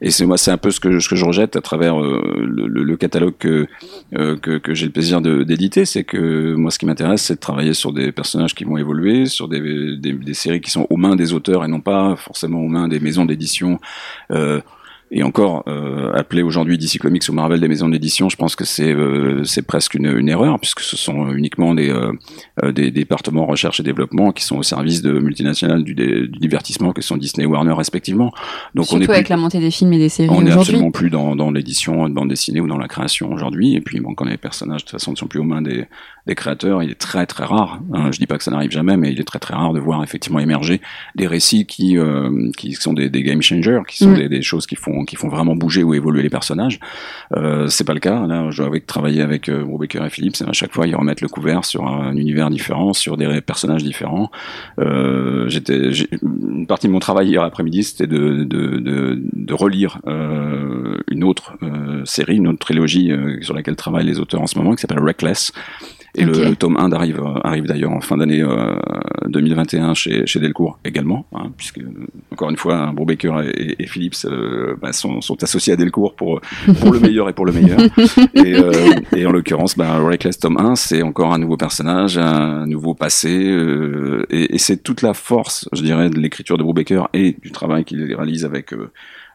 et 0.00 0.10
c'est 0.10 0.26
moi 0.26 0.38
c'est 0.38 0.50
un 0.50 0.56
peu 0.56 0.70
ce 0.70 0.80
que, 0.80 1.00
ce 1.00 1.08
que 1.08 1.16
je 1.16 1.24
rejette 1.24 1.56
à 1.56 1.60
travers 1.60 2.00
euh, 2.00 2.44
le, 2.46 2.66
le, 2.66 2.96
catalogue 2.96 3.34
que 3.38 3.66
euh, 4.14 4.36
que, 4.36 4.58
que 4.58 4.74
j'ai 4.74 4.86
le 4.86 4.92
plaisir 4.92 5.20
d'éditer, 5.20 5.84
c'est 5.84 6.04
que 6.04 6.54
moi 6.54 6.70
ce 6.70 6.78
qui 6.78 6.86
m'intéresse 6.86 7.22
c'est 7.22 7.34
de 7.34 7.40
travailler 7.40 7.74
sur 7.74 7.92
des 7.92 8.12
personnages 8.12 8.54
qui 8.54 8.64
vont 8.64 8.76
évoluer, 8.76 9.26
sur 9.26 9.48
des, 9.48 9.96
des, 9.96 10.12
des, 10.12 10.34
séries 10.34 10.60
qui 10.60 10.69
sont 10.70 10.86
aux 10.90 10.96
mains 10.96 11.16
des 11.16 11.32
auteurs 11.32 11.64
et 11.64 11.68
non 11.68 11.80
pas 11.80 12.16
forcément 12.16 12.60
aux 12.60 12.68
mains 12.68 12.88
des 12.88 13.00
maisons 13.00 13.24
d'édition. 13.24 13.80
Euh, 14.30 14.60
et 15.12 15.24
encore 15.24 15.64
euh, 15.66 16.12
appelé 16.12 16.42
aujourd'hui 16.42 16.78
DC 16.78 16.98
Comics 17.00 17.24
ou 17.28 17.32
Marvel 17.32 17.60
des 17.60 17.66
maisons 17.66 17.88
d'édition, 17.88 18.28
je 18.28 18.36
pense 18.36 18.54
que 18.54 18.64
c'est 18.64 18.92
euh, 18.94 19.42
c'est 19.42 19.62
presque 19.62 19.94
une, 19.94 20.06
une, 20.06 20.28
erreur 20.28 20.60
puisque 20.60 20.80
ce 20.80 20.96
sont 20.96 21.32
uniquement 21.32 21.74
des, 21.74 21.90
euh, 21.90 22.12
euh, 22.62 22.70
des, 22.70 22.92
départements 22.92 23.44
recherche 23.44 23.80
et 23.80 23.82
développement 23.82 24.30
qui 24.30 24.44
sont 24.44 24.58
au 24.58 24.62
service 24.62 25.02
de 25.02 25.10
multinationales 25.18 25.82
du, 25.82 25.94
du 25.94 26.28
divertissement 26.28 26.92
que 26.92 27.02
sont 27.02 27.16
Disney 27.16 27.42
et 27.42 27.46
Warner 27.46 27.72
respectivement. 27.72 28.32
Donc 28.76 28.86
Surtout 28.86 29.02
on 29.02 29.06
est 29.08 29.14
avec 29.14 29.28
la 29.28 29.36
montée 29.36 29.58
des 29.58 29.72
films 29.72 29.92
et 29.94 29.98
des 29.98 30.08
séries 30.08 30.30
On 30.30 30.42
n'est 30.42 30.52
absolument 30.52 30.92
plus 30.92 31.10
dans, 31.10 31.34
dans 31.34 31.50
l'édition 31.50 32.08
de 32.08 32.14
bande 32.14 32.28
dessinée 32.28 32.60
ou 32.60 32.68
dans 32.68 32.78
la 32.78 32.88
création 32.88 33.32
aujourd'hui. 33.32 33.74
Et 33.74 33.80
puis 33.80 33.98
bon, 33.98 34.14
quand 34.14 34.26
les 34.26 34.36
personnages 34.36 34.84
de 34.84 34.90
toute 34.90 34.92
façon 34.92 35.10
ne 35.10 35.16
sont 35.16 35.26
plus 35.26 35.40
aux 35.40 35.44
mains 35.44 35.62
des, 35.62 35.86
des 36.28 36.36
créateurs, 36.36 36.84
il 36.84 36.90
est 36.90 37.00
très 37.00 37.26
très 37.26 37.44
rare. 37.44 37.80
Hein, 37.92 38.12
je 38.12 38.18
dis 38.18 38.26
pas 38.26 38.38
que 38.38 38.44
ça 38.44 38.52
n'arrive 38.52 38.70
jamais, 38.70 38.96
mais 38.96 39.10
il 39.10 39.20
est 39.20 39.24
très 39.24 39.40
très 39.40 39.54
rare 39.54 39.72
de 39.72 39.80
voir 39.80 40.04
effectivement 40.04 40.38
émerger 40.38 40.80
des 41.16 41.26
récits 41.26 41.66
qui 41.66 41.96
qui 42.56 42.72
sont 42.74 42.92
des, 42.92 43.10
des 43.10 43.24
game 43.24 43.42
changers, 43.42 43.80
qui 43.88 43.96
sont 43.96 44.10
mm. 44.10 44.16
des, 44.16 44.28
des 44.28 44.42
choses 44.42 44.66
qui 44.66 44.76
font 44.76 44.99
qui 45.04 45.16
font 45.16 45.28
vraiment 45.28 45.56
bouger 45.56 45.82
ou 45.82 45.94
évoluer 45.94 46.22
les 46.22 46.30
personnages. 46.30 46.78
Euh, 47.36 47.68
c'est 47.68 47.84
pas 47.84 47.94
le 47.94 48.00
cas. 48.00 48.26
Là, 48.26 48.50
je 48.50 48.62
vais 48.62 48.80
travailler 48.80 49.22
avec 49.22 49.48
euh, 49.48 49.64
et 49.82 50.10
Philippe, 50.10 50.36
à 50.46 50.52
chaque 50.52 50.72
fois 50.72 50.86
ils 50.86 50.94
remettent 50.94 51.20
le 51.20 51.28
couvert 51.28 51.64
sur 51.64 51.86
un 51.86 52.14
univers 52.16 52.50
différent, 52.50 52.92
sur 52.92 53.16
des 53.16 53.40
personnages 53.40 53.82
différents. 53.82 54.30
Euh, 54.78 55.48
j'étais 55.48 55.90
une 56.22 56.66
partie 56.66 56.86
de 56.86 56.92
mon 56.92 56.98
travail 56.98 57.28
hier 57.28 57.42
après-midi, 57.42 57.82
c'était 57.82 58.06
de, 58.06 58.44
de, 58.44 58.78
de, 58.78 59.20
de, 59.32 59.54
relire 59.54 59.98
euh, 60.06 60.98
une 61.10 61.24
autre 61.24 61.54
euh, 61.62 62.04
série, 62.04 62.36
une 62.36 62.48
autre 62.48 62.58
trilogie 62.58 63.10
euh, 63.10 63.38
sur 63.42 63.54
laquelle 63.54 63.76
travaillent 63.76 64.06
les 64.06 64.20
auteurs 64.20 64.42
en 64.42 64.46
ce 64.46 64.58
moment, 64.58 64.74
qui 64.74 64.82
s'appelle 64.82 65.02
Reckless. 65.02 65.52
Et 66.16 66.24
le, 66.24 66.56
tome 66.56 66.76
1 66.76 66.92
arrive, 66.92 67.22
arrive 67.44 67.64
d'ailleurs 67.64 67.92
en 67.92 68.00
fin 68.00 68.16
d'année 68.16 68.42
euh, 68.42 68.74
2021 69.28 69.94
chez, 69.94 70.26
chez 70.26 70.40
Delcourt 70.40 70.78
également, 70.84 71.26
hein, 71.32 71.52
puisque 71.56 71.80
encore 72.32 72.50
une 72.50 72.56
fois, 72.56 72.76
hein, 72.76 72.92
Brubaker 72.92 73.42
et, 73.42 73.76
et, 73.78 73.86
Phillips 73.86 74.24
euh, 74.24 74.76
bah, 74.80 74.92
sont, 74.92 75.20
sont, 75.20 75.40
associés 75.42 75.72
à 75.72 75.76
Delcourt 75.76 76.16
pour, 76.16 76.40
pour 76.80 76.92
le 76.92 77.00
meilleur 77.00 77.28
et 77.28 77.32
pour 77.32 77.46
le 77.46 77.52
meilleur. 77.52 77.78
et, 78.34 78.54
euh, 78.54 78.72
et 79.14 79.24
en 79.24 79.32
l'occurrence, 79.32 79.76
bah, 79.76 79.98
Reckless 79.98 80.38
tome 80.38 80.58
1, 80.58 80.74
c'est 80.74 81.02
encore 81.02 81.32
un 81.32 81.38
nouveau 81.38 81.56
personnage, 81.56 82.18
un 82.18 82.66
nouveau 82.66 82.94
passé, 82.94 83.48
euh, 83.48 84.26
et, 84.30 84.54
et 84.54 84.58
c'est 84.58 84.82
toute 84.82 85.02
la 85.02 85.14
force, 85.14 85.68
je 85.72 85.82
dirais, 85.82 86.10
de 86.10 86.18
l'écriture 86.18 86.58
de 86.58 86.64
Brubaker 86.64 87.08
et 87.12 87.36
du 87.40 87.52
travail 87.52 87.84
qu'il 87.84 88.02
réalise 88.14 88.44
avec 88.44 88.74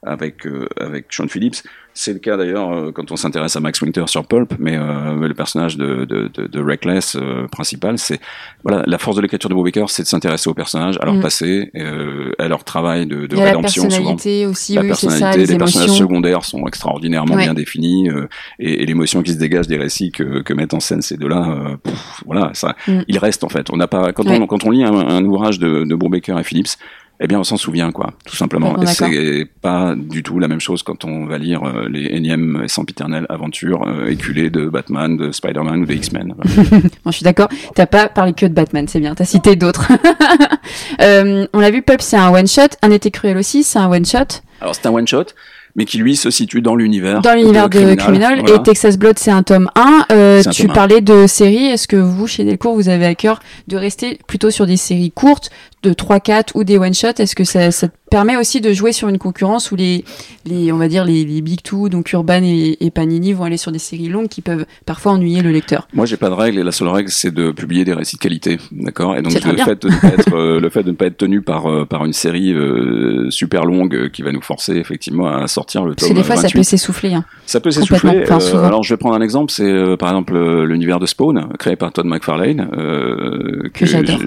avec 0.03 0.47
avec 0.79 1.07
Sean 1.09 1.27
Phillips 1.27 1.63
c'est 1.97 2.11
le 2.11 2.19
cas 2.19 2.35
d'ailleurs 2.35 2.71
euh, 2.71 2.91
quand 2.91 3.09
on 3.11 3.15
s'intéresse 3.15 3.55
à 3.55 3.61
Max 3.61 3.81
Winter 3.81 4.03
sur 4.07 4.27
Pulp, 4.27 4.53
mais 4.59 4.75
euh, 4.75 5.15
le 5.15 5.33
personnage 5.33 5.77
de, 5.77 6.03
de, 6.03 6.27
de, 6.27 6.45
de 6.45 6.61
Reckless 6.61 7.15
euh, 7.15 7.47
principal, 7.47 7.97
c'est 7.97 8.19
voilà 8.63 8.83
la 8.85 8.97
force 8.97 9.15
de 9.15 9.21
l'écriture 9.21 9.49
de 9.49 9.55
Brubaker, 9.55 9.89
c'est 9.89 10.03
de 10.03 10.07
s'intéresser 10.07 10.49
aux 10.49 10.53
personnages, 10.53 10.97
à 11.01 11.05
leur 11.05 11.15
mm. 11.15 11.21
passé, 11.21 11.71
euh, 11.77 12.33
à 12.37 12.49
leur 12.49 12.65
travail 12.65 13.05
de, 13.05 13.25
de 13.27 13.37
rédemption. 13.37 13.83
La 13.83 13.89
personnalité 13.89 14.41
souvent. 14.41 14.51
aussi, 14.51 14.73
la 14.75 14.81
oui, 14.81 14.87
personnalité, 14.87 15.45
ça, 15.45 15.53
les, 15.53 15.57
personnages 15.57 15.97
secondaires 15.97 16.43
sont 16.43 16.67
extraordinairement 16.67 17.37
bien 17.37 17.53
définis 17.53 18.09
et, 18.59 18.83
et 18.83 18.85
l'émotion 18.85 19.23
qui 19.23 19.31
se 19.31 19.37
dégage 19.37 19.67
des 19.67 19.77
récits 19.77 20.11
que, 20.11 20.41
que 20.41 20.53
mettent 20.53 20.73
en 20.73 20.81
scène 20.81 21.01
ces 21.01 21.15
deux-là, 21.15 21.77
voilà, 22.25 22.51
ça, 22.53 22.75
mm. 22.87 23.03
il 23.07 23.17
reste 23.19 23.45
en 23.45 23.49
fait. 23.49 23.69
On 23.71 23.77
n'a 23.77 23.87
pas 23.87 24.11
quand 24.11 24.27
on 24.27 24.45
quand 24.47 24.65
on 24.65 24.71
lit 24.71 24.83
un, 24.83 24.93
un 24.93 25.23
ouvrage 25.23 25.59
de, 25.59 25.85
de 25.85 25.95
Brubaker 25.95 26.37
et 26.37 26.43
Phillips, 26.43 26.77
eh 27.19 27.27
bien, 27.27 27.39
on 27.39 27.43
s'en 27.43 27.55
souvient, 27.55 27.91
quoi, 27.91 28.13
tout 28.25 28.35
simplement. 28.35 28.81
Et 28.81 28.85
c'est 28.87 29.47
pas 29.61 29.95
du 29.95 30.21
tout 30.21 30.39
la 30.39 30.47
même 30.47 30.59
chose 30.59 30.83
quand 30.83 31.05
on 31.05 31.25
va 31.25 31.37
lire 31.37 31.63
euh, 31.63 31.87
les 31.89 32.07
énièmes 32.07 32.63
et 32.65 32.67
sempiternelles 32.67 33.25
aventures 33.29 33.87
euh, 33.87 34.07
éculées 34.07 34.49
de 34.49 34.67
Batman, 34.67 35.15
de 35.15 35.31
Spider-Man 35.31 35.81
ou 35.81 35.85
des 35.85 35.95
X-Men. 35.95 36.33
bon, 36.35 36.81
je 37.05 37.11
suis 37.11 37.23
d'accord. 37.23 37.47
T'as 37.73 37.85
pas 37.85 38.09
parlé 38.09 38.33
que 38.33 38.45
de 38.45 38.53
Batman, 38.53 38.87
c'est 38.87 38.99
bien. 38.99 39.15
T'as 39.15 39.25
cité 39.25 39.55
d'autres. 39.55 39.87
euh, 41.01 41.47
on 41.53 41.59
l'a 41.59 41.71
vu, 41.71 41.81
Pulp, 41.81 42.01
c'est 42.01 42.17
un 42.17 42.33
one-shot. 42.33 42.75
Un 42.81 42.91
été 42.91 43.11
cruel 43.11 43.37
aussi, 43.37 43.63
c'est 43.63 43.79
un 43.79 43.89
one-shot. 43.89 44.41
Alors, 44.59 44.75
c'est 44.75 44.85
un 44.85 44.91
one-shot 44.93 45.27
mais 45.75 45.85
qui 45.85 45.97
lui 45.97 46.15
se 46.15 46.29
situe 46.29 46.61
dans 46.61 46.75
l'univers 46.75 47.21
dans 47.21 47.33
l'univers 47.35 47.69
de, 47.69 47.95
Criminal, 47.95 48.39
et 48.39 48.63
Texas 48.63 48.97
Blood 48.97 49.19
c'est 49.19 49.31
un 49.31 49.43
tome 49.43 49.69
1 49.75 50.05
euh, 50.11 50.43
tu 50.51 50.67
parlais 50.67 51.01
de 51.01 51.27
séries 51.27 51.65
est-ce 51.65 51.87
que 51.87 51.97
vous 51.97 52.27
chez 52.27 52.43
Delcourt 52.43 52.75
vous 52.75 52.89
avez 52.89 53.05
à 53.05 53.15
cœur 53.15 53.41
de 53.67 53.77
rester 53.77 54.17
plutôt 54.27 54.49
sur 54.49 54.65
des 54.65 54.77
séries 54.77 55.11
courtes 55.11 55.49
de 55.85 55.93
3-4 55.93 56.51
ou 56.55 56.63
des 56.63 56.77
one-shot, 56.77 57.13
est-ce 57.19 57.35
que 57.35 57.43
ça, 57.43 57.71
ça, 57.71 57.87
te 57.87 57.93
permet 58.09 58.37
aussi 58.37 58.61
de 58.61 58.71
jouer 58.73 58.91
sur 58.91 59.07
une 59.09 59.17
concurrence 59.17 59.71
où 59.71 59.75
les, 59.75 60.05
les 60.45 60.71
on 60.71 60.77
va 60.77 60.87
dire 60.87 61.05
les, 61.05 61.25
les 61.25 61.41
big 61.41 61.61
two, 61.61 61.89
donc 61.89 62.11
Urban 62.13 62.41
et, 62.43 62.77
et, 62.79 62.91
Panini, 62.91 63.33
vont 63.33 63.43
aller 63.43 63.57
sur 63.57 63.71
des 63.71 63.79
séries 63.79 64.09
longues 64.09 64.27
qui 64.27 64.41
peuvent 64.41 64.65
parfois 64.85 65.13
ennuyer 65.13 65.41
le 65.41 65.51
lecteur? 65.51 65.87
Moi, 65.93 66.05
j'ai 66.05 66.17
pas 66.17 66.29
de 66.29 66.33
règle 66.33 66.59
et 66.59 66.63
la 66.63 66.71
seule 66.71 66.87
règle, 66.87 67.09
c'est 67.09 67.33
de 67.33 67.51
publier 67.51 67.83
des 67.85 67.93
récits 67.93 68.15
de 68.15 68.21
qualité, 68.21 68.57
d'accord? 68.71 69.15
Et 69.15 69.21
donc 69.21 69.33
le 69.33 69.57
fait, 69.57 69.81
de 69.81 69.89
ne 69.89 69.99
pas 69.99 70.07
être, 70.07 70.35
euh, 70.35 70.59
le 70.59 70.69
fait 70.69 70.83
de 70.83 70.91
ne 70.91 70.95
pas 70.95 71.05
être 71.05 71.17
tenu 71.17 71.41
par 71.41 71.67
euh, 71.67 71.85
par 71.85 72.05
une 72.05 72.13
série 72.13 72.53
euh, 72.53 73.29
super 73.29 73.65
longue 73.65 74.09
qui 74.11 74.21
va 74.21 74.31
nous 74.31 74.41
forcer 74.41 74.75
effectivement 74.75 75.27
à 75.27 75.47
sortir 75.47 75.83
le 75.83 75.95
tome. 75.95 76.07
Parce 76.07 76.09
que 76.09 76.15
des 76.15 76.23
fois, 76.23 76.35
ça 76.35 76.49
peut 76.49 76.63
s'essouffler. 76.63 77.13
Hein. 77.13 77.25
Ça 77.45 77.59
peut 77.59 77.71
s'essouffler. 77.71 78.25
alors, 78.53 78.83
je 78.83 78.93
vais 78.93 78.97
prendre 78.97 79.15
un 79.15 79.21
exemple, 79.21 79.51
c'est 79.51 79.97
par 79.97 80.09
exemple 80.09 80.37
l'univers 80.63 80.99
de 80.99 81.05
Spawn, 81.05 81.49
créé 81.59 81.75
par 81.75 81.91
Todd 81.91 82.05
McFarlane, 82.05 82.69
que, 82.71 83.67
que 83.69 83.85
j'adore, 83.85 84.19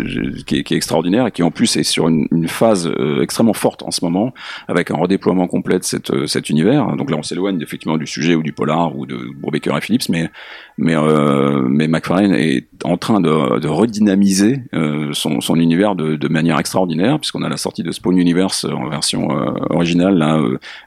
qui, 0.46 0.58
est, 0.58 0.62
qui, 0.62 0.74
est 0.74 0.76
extraordinaire 0.76 1.26
et 1.26 1.30
qui 1.30 1.42
en 1.48 1.50
plus 1.50 1.76
est 1.76 1.82
sur 1.82 2.08
une, 2.08 2.28
phase 2.46 2.90
extrêmement 3.20 3.52
forte 3.52 3.82
en 3.82 3.90
ce 3.90 4.04
moment, 4.04 4.32
avec 4.68 4.90
un 4.90 4.96
redéploiement 4.96 5.48
complet 5.48 5.78
de 5.78 5.84
cette, 5.84 6.26
cet 6.26 6.50
univers. 6.50 6.96
Donc 6.96 7.10
là, 7.10 7.16
on 7.16 7.22
s'éloigne 7.22 7.60
effectivement 7.60 7.96
du 7.96 8.06
sujet 8.06 8.34
ou 8.34 8.42
du 8.42 8.52
polar 8.52 8.96
ou 8.96 9.06
de 9.06 9.18
Brubaker 9.36 9.76
et 9.76 9.80
Phillips, 9.80 10.08
mais 10.08 10.30
mais 10.78 10.96
euh, 10.96 11.66
mais 11.68 11.88
McFarlane 11.88 12.34
est 12.34 12.68
en 12.84 12.96
train 12.96 13.20
de, 13.20 13.58
de 13.58 13.68
redynamiser 13.68 14.62
euh, 14.74 15.10
son, 15.12 15.40
son 15.40 15.56
univers 15.56 15.96
de, 15.96 16.14
de 16.14 16.28
manière 16.28 16.58
extraordinaire, 16.58 17.18
puisqu'on 17.18 17.42
a 17.42 17.48
la 17.48 17.56
sortie 17.56 17.82
de 17.82 17.90
Spawn 17.90 18.16
Universe 18.16 18.64
en 18.64 18.88
version 18.88 19.28
euh, 19.30 19.50
originale 19.70 20.16
là 20.16 20.40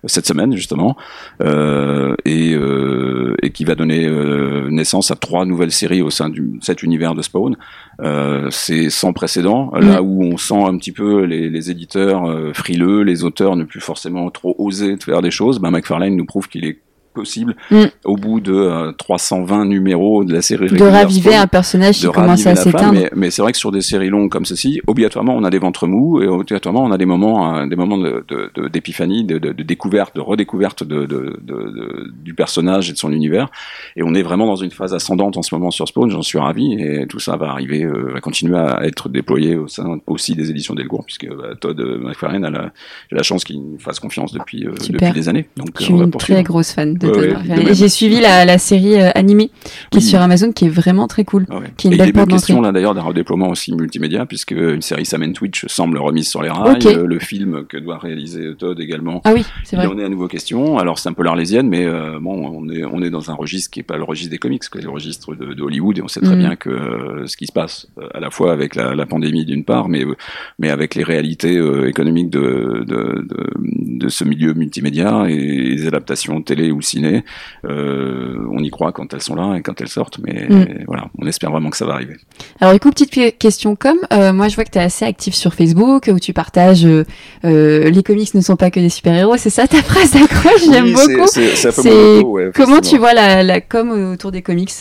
cette 0.05 0.25
semaine 0.25 0.55
justement, 0.55 0.95
et 2.25 2.55
et 3.43 3.50
qui 3.51 3.65
va 3.65 3.75
donner 3.75 4.10
naissance 4.69 5.12
à 5.12 5.15
trois 5.15 5.45
nouvelles 5.45 5.71
séries 5.71 6.01
au 6.01 6.10
sein 6.10 6.29
de 6.29 6.41
cet 6.62 6.83
univers 6.83 7.13
de 7.13 7.21
Spawn. 7.21 7.57
c'est 8.50 8.89
sans 8.89 9.12
précédent, 9.12 9.71
là 9.74 10.01
où 10.01 10.24
on 10.24 10.38
sent 10.38 10.63
un 10.63 10.77
petit 10.77 10.93
peu 10.93 11.24
les, 11.24 11.50
les 11.50 11.71
éditeurs 11.71 12.24
frileux, 12.53 13.01
les 13.03 13.24
auteurs 13.24 13.55
ne 13.57 13.65
plus 13.65 13.81
forcément 13.81 14.29
trop 14.29 14.55
oser 14.57 14.95
de 14.95 15.03
faire 15.03 15.21
des 15.21 15.31
choses. 15.31 15.60
Ben 15.60 15.71
McFarlane 15.71 16.15
nous 16.15 16.25
prouve 16.25 16.48
qu'il 16.48 16.65
est 16.65 16.79
possible 17.12 17.56
mm. 17.70 17.84
au 18.06 18.15
bout 18.15 18.39
de 18.39 18.91
320 18.98 19.62
euh, 19.62 19.65
numéros 19.65 20.24
de 20.24 20.34
la 20.34 20.41
série 20.41 20.70
de 20.70 20.84
raviver 20.84 21.36
un 21.36 21.48
personnage 21.48 22.00
qui 22.00 22.08
commence 22.08 22.46
à 22.48 22.56
s'éteindre. 22.56 22.94
mais, 22.94 23.10
mais 23.15 23.32
c'est 23.32 23.41
vrai 23.41 23.51
que 23.51 23.58
sur 23.58 23.72
des 23.72 23.82
séries 23.82 24.10
longues 24.10 24.30
comme 24.30 24.46
ceci 24.46 24.82
obligatoirement 24.88 25.36
on 25.36 25.44
a 25.44 25.50
des 25.50 25.60
ventres 25.60 25.88
mous 25.88 26.22
et 26.22 26.27
obligatoirement 26.27 26.84
on 26.84 26.91
a 26.91 26.98
des 26.98 27.06
moments 27.06 27.56
euh, 27.56 27.68
des 27.68 27.75
moments 27.75 27.98
d'épiphanie 28.72 29.25
de, 29.25 29.38
de, 29.38 29.51
de, 29.51 29.63
découverte 29.63 30.15
de 30.15 30.22
redécouverte 30.22 30.84
de, 30.84 31.08
du 32.24 32.34
personnage 32.34 32.89
et 32.89 32.94
de 32.94 32.98
son 32.98 33.12
univers. 33.12 33.50
Et 33.96 34.03
on 34.03 34.13
est 34.13 34.24
vraiment 34.24 34.46
dans 34.46 34.56
une 34.56 34.72
phase 34.72 34.94
ascendante 34.94 35.38
en 35.38 35.41
ce 35.41 35.53
moment 35.53 35.72
sur 35.72 35.88
Spawn 35.88 36.10
j'en 36.10 36.22
suis 36.22 36.39
ravi 36.39 36.74
et 36.74 37.06
tout 37.08 37.20
ça 37.20 37.36
va 37.36 37.50
arriver 37.50 37.84
euh, 37.84 38.12
va 38.13 38.22
continuer 38.22 38.58
à 38.58 38.86
être 38.86 39.10
déployé 39.10 39.56
au 39.56 39.68
sein 39.68 40.00
aussi 40.08 40.36
des 40.36 40.50
éditions 40.50 40.74
Delcourt 40.74 41.06
puisque 41.06 41.27
Todd 41.60 41.80
McFarlane 41.80 42.46
a 42.46 42.50
la, 42.50 42.72
la 43.12 43.24
chance 43.24 43.44
qu'il 43.44 43.62
nous 43.62 43.80
fasse 43.80 44.00
confiance 44.00 44.32
depuis, 44.32 44.65
depuis 44.89 45.12
des 45.12 45.30
années. 45.30 45.48
Donc 45.58 45.70
je 45.80 45.84
suis 45.84 45.94
une 45.94 46.12
très 46.12 46.44
grosse 46.44 46.72
fan 46.72 46.98
j'ai 47.74 47.89
suivi 47.89 48.20
la, 48.20 48.46
la 48.46 48.58
série 48.58 49.00
euh, 49.00 49.10
animée 49.15 49.51
qui 49.89 50.00
est 50.00 50.01
sur 50.01 50.20
Amazon, 50.22 50.51
qui 50.51 50.65
est 50.65 50.70
vraiment 50.70 51.08
très 51.08 51.24
cool. 51.24 51.46
Ah 51.50 51.60
qui 51.77 51.88
est 51.88 51.91
une 51.91 51.98
belle 51.98 52.13
porte 52.13 52.29
question 52.29 52.62
là 52.62 52.72
d'ailleurs 52.72 52.93
d'un 52.93 53.01
redéploiement 53.01 53.50
aussi 53.50 53.74
multimédia, 53.74 54.25
puisque 54.25 54.51
une 54.51 54.81
série 54.81 55.05
Sam 55.05 55.34
Twitch 55.34 55.65
semble 55.67 55.98
remise 55.98 56.27
sur 56.27 56.41
les 56.41 56.50
rails. 56.50 56.79
Euh, 56.86 57.05
le 57.05 57.20
film 57.20 57.65
que 57.67 57.77
doit 57.77 57.98
réaliser 57.98 58.55
Todd 58.58 58.79
également. 58.79 59.22
Ah 59.24 59.34
oui, 59.34 59.46
c'est 59.63 59.75
vrai. 59.75 59.86
Il 59.86 59.93
en 59.93 60.00
est 60.00 60.05
à 60.05 60.10
nouveau 60.10 60.27
question. 60.27 60.77
Alors 60.77 61.00
c'est 61.00 61.10
un 61.10 61.13
peu 61.13 61.24
l'arlésienne, 61.24 61.67
mais 61.70 61.86
euh, 61.86 62.20
bon, 62.20 62.48
on 62.48 62.70
est 62.70 62.84
on 62.84 63.01
est 63.01 63.10
dans 63.10 63.29
un 63.31 63.34
registre 63.34 63.72
qui 63.72 63.79
est 63.79 63.84
pas 63.84 63.98
le 63.98 64.03
registre 64.03 64.31
des 64.31 64.38
comics, 64.38 64.63
c'est 64.63 64.81
le 64.81 64.89
registre 64.89 65.36
de, 65.36 65.53
de, 65.53 65.62
Hollywood, 65.62 65.98
et 65.98 66.01
on 66.01 66.08
sait 66.08 66.22
très 66.22 66.36
mm. 66.36 66.39
bien 66.39 66.55
que 66.55 67.24
ce 67.25 67.38
qui 67.38 67.48
se 67.48 67.51
passe 67.51 67.88
à 68.13 68.20
la 68.20 68.29
fois 68.29 68.51
avec 68.51 68.75
la, 68.75 68.96
la 68.96 69.05
pandémie 69.05 69.46
d'une 69.46 69.63
part, 69.63 69.89
mais 69.89 70.03
mais 70.60 70.70
avec 70.70 70.96
les 70.96 71.03
réalités 71.03 71.62
économiques 71.88 72.29
de, 72.29 72.84
de, 72.88 73.25
de, 73.27 73.50
de 73.60 74.10
ce 74.10 74.24
milieu 74.24 74.53
multimédia 74.53 75.25
et 75.29 75.36
les 75.36 75.88
adaptations 75.88 76.41
télé 76.41 76.72
ou 76.72 76.81
ciné. 76.91 77.24
Euh, 77.65 78.45
on 78.51 78.60
y 78.60 78.69
croit 78.69 78.91
quand 78.91 79.13
elles 79.13 79.21
sont 79.21 79.36
là 79.36 79.55
et 79.57 79.62
quand 79.62 79.79
elles 79.81 79.88
sortent, 79.88 80.19
mais 80.19 80.48
mm. 80.50 80.83
voilà, 80.88 81.07
on 81.17 81.27
espère 81.27 81.51
vraiment 81.51 81.69
que 81.69 81.77
ça 81.77 81.86
va 81.86 81.93
arriver. 81.93 82.17
Alors, 82.60 82.74
écoute, 82.74 82.95
petite 82.95 83.38
question 83.38 83.75
comme, 83.75 84.00
euh, 84.13 84.33
moi 84.33 84.48
je 84.48 84.55
vois 84.55 84.63
que 84.63 84.71
tu 84.71 84.79
es 84.79 84.81
assez 84.81 85.05
actif 85.05 85.33
sur 85.33 85.53
Facebook, 85.53 86.10
où 86.12 86.19
tu 86.19 86.33
partages 86.33 86.86
euh, 86.86 87.03
les 87.43 88.03
comics 88.03 88.33
ne 88.33 88.41
sont 88.41 88.55
pas 88.55 88.71
que 88.71 88.79
des 88.79 88.89
super-héros, 88.89 89.38
c'est 89.38 89.50
ça 89.50 89.67
ta 89.67 89.77
phrase 89.83 90.12
d'accroche, 90.12 90.65
j'aime 90.71 90.93
beaucoup. 90.93 91.27
C'est 91.27 92.53
comment 92.53 92.81
tu 92.81 92.98
vois 92.98 93.13
la, 93.13 93.43
la 93.43 93.62
com 93.62 94.13
autour 94.13 94.31
des 94.31 94.41
comics? 94.41 94.71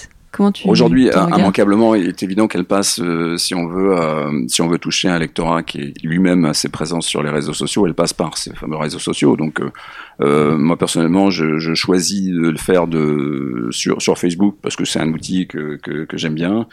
Aujourd'hui, 0.64 1.10
immanquablement, 1.36 1.94
il 1.94 2.06
est 2.06 2.22
évident 2.22 2.46
qu'elle 2.46 2.64
passe 2.64 3.00
si 3.36 3.54
on 3.54 3.66
veut 3.66 3.96
si 4.46 4.62
on 4.62 4.68
veut 4.68 4.78
toucher 4.78 5.08
un 5.08 5.18
lectorat 5.18 5.62
qui 5.62 5.80
est 5.80 6.04
lui-même 6.04 6.44
assez 6.44 6.68
présent 6.68 7.00
sur 7.00 7.22
les 7.22 7.30
réseaux 7.30 7.52
sociaux, 7.52 7.86
elle 7.86 7.94
passe 7.94 8.12
par 8.12 8.38
ces 8.38 8.54
fameux 8.54 8.76
réseaux 8.76 8.98
sociaux. 8.98 9.36
Donc 9.36 9.60
euh, 9.60 9.70
moi 10.20 10.76
personnellement, 10.76 11.30
je, 11.30 11.58
je, 11.58 11.74
choisis 11.74 12.26
de 12.30 12.50
le 12.50 12.58
faire 12.58 12.86
de 12.86 13.68
sur 13.70 14.02
sur 14.02 14.18
Facebook 14.18 14.56
parce 14.62 14.76
que 14.76 14.84
c'est 14.84 15.00
un 15.00 15.12
outil 15.12 15.46
que 15.46 15.76
que, 15.76 16.04
que 16.04 16.16
j'aime 16.16 16.34
bien. 16.34 16.66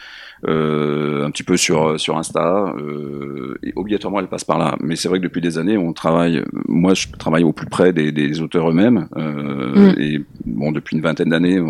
Euh, 0.46 1.26
un 1.26 1.30
petit 1.32 1.42
peu 1.42 1.56
sur 1.56 1.98
sur 1.98 2.16
Insta. 2.16 2.72
Euh, 2.78 3.58
et 3.62 3.72
obligatoirement, 3.74 4.20
elle 4.20 4.28
passe 4.28 4.44
par 4.44 4.58
là. 4.58 4.76
Mais 4.80 4.94
c'est 4.94 5.08
vrai 5.08 5.18
que 5.18 5.24
depuis 5.24 5.40
des 5.40 5.58
années, 5.58 5.76
on 5.76 5.92
travaille. 5.92 6.42
Moi, 6.68 6.94
je 6.94 7.08
travaille 7.18 7.42
au 7.42 7.52
plus 7.52 7.66
près 7.66 7.92
des, 7.92 8.12
des 8.12 8.40
auteurs 8.40 8.70
eux-mêmes. 8.70 9.08
Euh, 9.16 9.92
mm. 9.92 10.00
Et 10.00 10.20
bon, 10.44 10.70
depuis 10.70 10.96
une 10.96 11.02
vingtaine 11.02 11.30
d'années, 11.30 11.60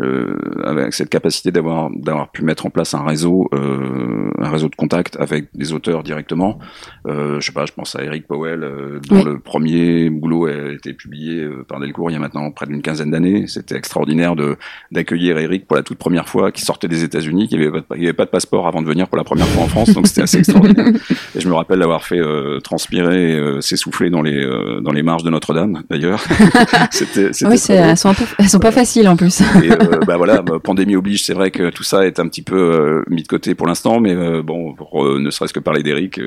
euh, 0.00 0.34
avec 0.64 0.94
cette 0.94 1.10
capacité 1.10 1.50
d'avoir 1.50 1.90
d'avoir 1.90 2.30
pu 2.30 2.42
mettre 2.42 2.66
en 2.66 2.70
place 2.70 2.94
un 2.94 3.04
réseau, 3.04 3.48
euh, 3.52 4.30
un 4.38 4.50
réseau 4.50 4.68
de 4.68 4.76
contact 4.76 5.16
avec 5.20 5.48
des 5.54 5.72
auteurs 5.72 6.02
directement. 6.02 6.58
je 7.06 7.40
sais 7.40 7.52
pas, 7.52 7.66
je 7.66 7.72
pense 7.72 7.94
à 7.96 8.02
Eric 8.02 8.26
Powell, 8.26 9.00
dont 9.08 9.24
le 9.24 9.38
premier 9.38 10.08
boulot 10.10 10.48
été 10.48 10.94
publié 11.02 11.48
par 11.68 11.80
Delcourt 11.80 12.10
il 12.10 12.14
y 12.14 12.16
a 12.16 12.20
maintenant 12.20 12.50
près 12.50 12.66
d'une 12.66 12.82
quinzaine 12.82 13.10
d'années. 13.10 13.46
C'était 13.46 13.76
extraordinaire 13.76 14.36
de 14.36 14.56
d'accueillir 14.90 15.38
Eric 15.38 15.66
pour 15.66 15.76
la 15.76 15.82
toute 15.82 15.98
première 15.98 16.28
fois, 16.28 16.52
qui 16.52 16.62
sortait 16.62 16.88
des 16.88 17.04
États-Unis, 17.04 17.48
qui 17.48 17.56
avait 17.56 17.70
il 17.94 18.00
n'y 18.00 18.06
avait 18.06 18.12
pas 18.12 18.24
de 18.24 18.30
passeport 18.30 18.66
avant 18.66 18.82
de 18.82 18.86
venir 18.86 19.08
pour 19.08 19.16
la 19.16 19.24
première 19.24 19.46
fois 19.48 19.64
en 19.64 19.68
France, 19.68 19.92
donc 19.92 20.06
c'était 20.06 20.22
assez 20.22 20.38
extraordinaire. 20.38 20.88
Et 21.34 21.40
je 21.40 21.48
me 21.48 21.54
rappelle 21.54 21.78
d'avoir 21.78 22.04
fait 22.04 22.18
euh, 22.18 22.60
transpirer, 22.60 23.32
euh, 23.32 23.60
s'essouffler 23.60 24.10
dans 24.10 24.22
les 24.22 24.36
euh, 24.36 24.80
dans 24.80 24.92
les 24.92 25.02
marges 25.02 25.22
de 25.22 25.30
Notre-Dame, 25.30 25.82
d'ailleurs. 25.88 26.22
c'était, 26.90 27.30
oui, 27.46 27.60
elles 27.68 27.96
sont 27.96 28.14
elles 28.38 28.48
sont 28.48 28.58
pas 28.58 28.72
faciles 28.72 29.08
en 29.08 29.16
plus. 29.16 29.40
Et 29.62 29.68
bah 30.06 30.16
voilà, 30.16 30.42
bah, 30.42 30.58
pandémie 30.62 30.96
oblige. 30.96 31.24
C'est 31.24 31.34
vrai 31.34 31.50
que 31.50 31.70
tout 31.70 31.84
ça 31.84 32.06
est 32.06 32.18
un 32.20 32.28
petit 32.28 32.42
peu 32.42 33.04
mis 33.08 33.22
de 33.22 33.28
côté 33.28 33.54
pour 33.54 33.66
l'instant, 33.66 34.00
mais 34.00 34.42
bon, 34.42 34.74
pour, 34.74 35.04
ne 35.18 35.30
serait-ce 35.30 35.52
que 35.52 35.60
parler 35.60 35.82
d'Eric, 35.82 36.20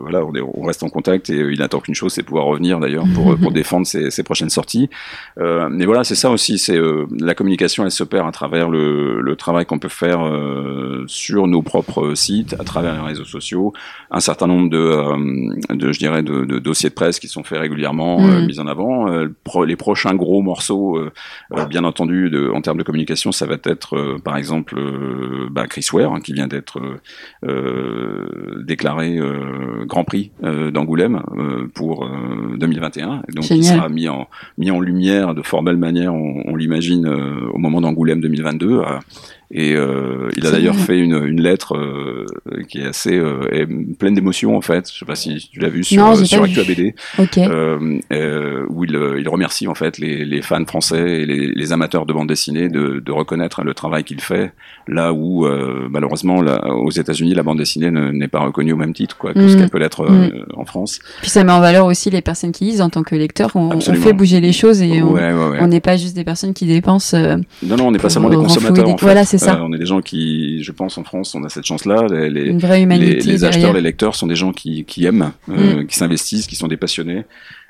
voilà, 0.00 0.24
on, 0.24 0.32
on, 0.54 0.64
reste 0.64 0.82
en 0.82 0.88
contact 0.88 1.30
et 1.30 1.36
il 1.36 1.58
n'attend 1.58 1.80
qu'une 1.80 1.94
chose, 1.94 2.12
c'est 2.12 2.22
pouvoir 2.22 2.46
revenir 2.46 2.80
d'ailleurs 2.80 3.04
pour 3.14 3.36
pour 3.36 3.52
défendre 3.52 3.86
ses, 3.92 4.10
ses 4.10 4.22
prochaines 4.22 4.50
sorties. 4.50 4.88
mais 5.38 5.84
voilà, 5.84 6.04
c'est 6.04 6.14
ça 6.14 6.30
aussi, 6.30 6.58
c'est 6.58 6.78
la 7.18 7.34
communication, 7.34 7.84
elle 7.84 7.90
s'opère 7.90 8.26
à 8.26 8.32
travers 8.32 8.68
le, 8.68 9.20
le 9.20 9.36
travail 9.36 9.66
qu'on 9.66 9.78
peut 9.78 9.88
faire 9.88 10.24
euh, 10.24 11.04
sur 11.06 11.46
nos 11.46 11.62
propres 11.62 12.14
sites, 12.14 12.54
à 12.58 12.64
travers 12.64 12.94
les 12.94 13.00
réseaux 13.00 13.24
sociaux, 13.24 13.72
un 14.10 14.20
certain 14.20 14.46
nombre 14.46 14.70
de, 14.70 14.78
euh, 14.78 15.74
de 15.74 15.92
je 15.92 15.98
dirais, 15.98 16.22
de, 16.22 16.44
de, 16.44 16.58
dossiers 16.58 16.90
de 16.90 16.94
presse 16.94 17.18
qui 17.18 17.28
sont 17.28 17.42
faits 17.42 17.58
régulièrement, 17.60 18.20
euh, 18.20 18.42
mm. 18.42 18.46
mis 18.46 18.60
en 18.60 18.66
avant. 18.66 19.06
les 19.66 19.76
prochains 19.76 20.14
gros 20.14 20.42
morceaux, 20.42 20.98
bien 21.68 21.84
entendu, 21.84 22.30
de, 22.30 22.50
en 22.50 22.60
termes 22.60 22.78
de 22.78 22.82
communication, 22.82 23.32
ça 23.32 23.46
va 23.46 23.56
être, 23.64 24.18
par 24.24 24.36
exemple, 24.36 24.76
bah, 25.50 25.66
Chris 25.66 25.86
Ware, 25.92 26.12
hein, 26.12 26.20
qui 26.20 26.32
vient 26.32 26.46
d'être 26.46 26.80
déclaré 28.64 29.18
Grand 29.86 30.04
Prix 30.04 30.30
d'Angoulême 30.42 31.22
pour 31.74 32.08
2021, 32.58 33.22
donc 33.34 33.50
il 33.50 33.64
mis 33.88 34.08
en 34.70 34.80
lumière 34.80 35.34
de 35.34 35.42
fort 35.42 35.62
belle 35.62 35.76
manière, 35.76 36.14
on, 36.14 36.42
on 36.46 36.56
l'imagine, 36.56 37.06
au 37.06 37.58
moment 37.58 37.80
d'Angoulême 37.80 38.20
2022. 38.20 38.82
Et 39.54 39.74
euh, 39.74 40.30
il 40.34 40.46
a 40.46 40.50
d'ailleurs 40.50 40.76
fait 40.76 40.98
une, 40.98 41.26
une 41.26 41.42
lettre 41.42 41.76
euh, 41.76 42.24
qui 42.68 42.78
est 42.78 42.86
assez 42.86 43.14
euh, 43.14 43.66
pleine 43.98 44.14
d'émotions 44.14 44.56
en 44.56 44.62
fait. 44.62 44.90
Je 44.90 44.98
sais 44.98 45.04
pas 45.04 45.14
si 45.14 45.50
tu 45.52 45.60
l'as 45.60 45.68
vu 45.68 45.84
sur 45.84 46.02
non, 46.02 46.16
sur 46.24 46.42
Actua 46.42 46.64
BD, 46.64 46.94
euh, 47.36 48.66
où 48.70 48.84
il, 48.84 48.98
il 49.18 49.28
remercie 49.28 49.68
en 49.68 49.74
fait 49.74 49.98
les, 49.98 50.24
les 50.24 50.40
fans 50.40 50.64
français 50.64 51.20
et 51.20 51.26
les, 51.26 51.48
les, 51.48 51.72
amateurs 51.72 52.06
de 52.06 52.14
bande 52.14 52.28
dessinée 52.28 52.70
de, 52.70 53.02
de 53.04 53.12
reconnaître 53.12 53.62
le 53.62 53.74
travail 53.74 54.04
qu'il 54.04 54.22
fait 54.22 54.52
là 54.88 55.12
où 55.12 55.46
malheureusement 55.90 56.40
là, 56.40 56.72
aux 56.74 56.90
États-Unis 56.90 57.34
la 57.34 57.42
bande 57.42 57.58
dessinée 57.58 57.90
n'est 57.90 58.28
pas 58.28 58.40
reconnue 58.40 58.72
au 58.72 58.76
même 58.76 58.94
titre 58.94 59.18
quoi 59.18 59.34
que 59.34 59.48
ce 59.48 59.54
mm. 59.54 59.58
qu'elle 59.58 59.70
peut 59.70 59.78
l'être 59.78 60.10
mm. 60.10 60.46
en 60.56 60.64
France. 60.64 60.98
Puis 61.20 61.30
ça 61.30 61.44
met 61.44 61.52
en 61.52 61.60
valeur 61.60 61.84
aussi 61.84 62.08
les 62.08 62.22
personnes 62.22 62.52
qui 62.52 62.64
lisent 62.64 62.80
en 62.80 62.88
tant 62.88 63.02
que 63.02 63.14
lecteur. 63.14 63.50
On, 63.54 63.76
on 63.76 63.80
fait 63.80 64.14
bouger 64.14 64.40
les 64.40 64.52
choses 64.52 64.80
et 64.80 65.02
on 65.02 65.66
n'est 65.66 65.80
pas 65.80 65.98
juste 65.98 66.16
des 66.16 66.24
personnes 66.24 66.54
qui 66.54 66.64
dépensent. 66.64 67.14
non 67.62 67.76
non, 67.76 67.88
on 67.88 67.90
n'est 67.90 67.98
pas 67.98 68.08
seulement 68.08 68.30
des 68.30 68.36
consommateurs. 68.36 68.88
En 68.88 68.96
fait. 68.96 69.04
Voilà 69.04 69.24
c'est 69.24 69.41
euh, 69.48 69.56
on 69.60 69.72
est 69.72 69.78
des 69.78 69.86
gens 69.86 70.00
qui, 70.00 70.62
je 70.62 70.72
pense, 70.72 70.98
en 70.98 71.04
France, 71.04 71.34
on 71.34 71.44
a 71.44 71.48
cette 71.48 71.64
chance-là. 71.64 72.06
Les, 72.10 72.30
les, 72.30 72.52
les, 72.52 73.44
acheteurs, 73.44 73.72
les 73.72 73.80
lecteurs 73.80 74.14
sont 74.14 74.26
des 74.26 74.36
gens 74.36 74.52
qui, 74.52 74.84
qui 74.84 75.04
aiment, 75.04 75.32
euh, 75.48 75.82
mm. 75.82 75.86
qui 75.86 75.96
s'investissent, 75.96 76.46
qui 76.46 76.56
sont 76.56 76.68
des 76.68 76.76
passionnés. 76.76 77.24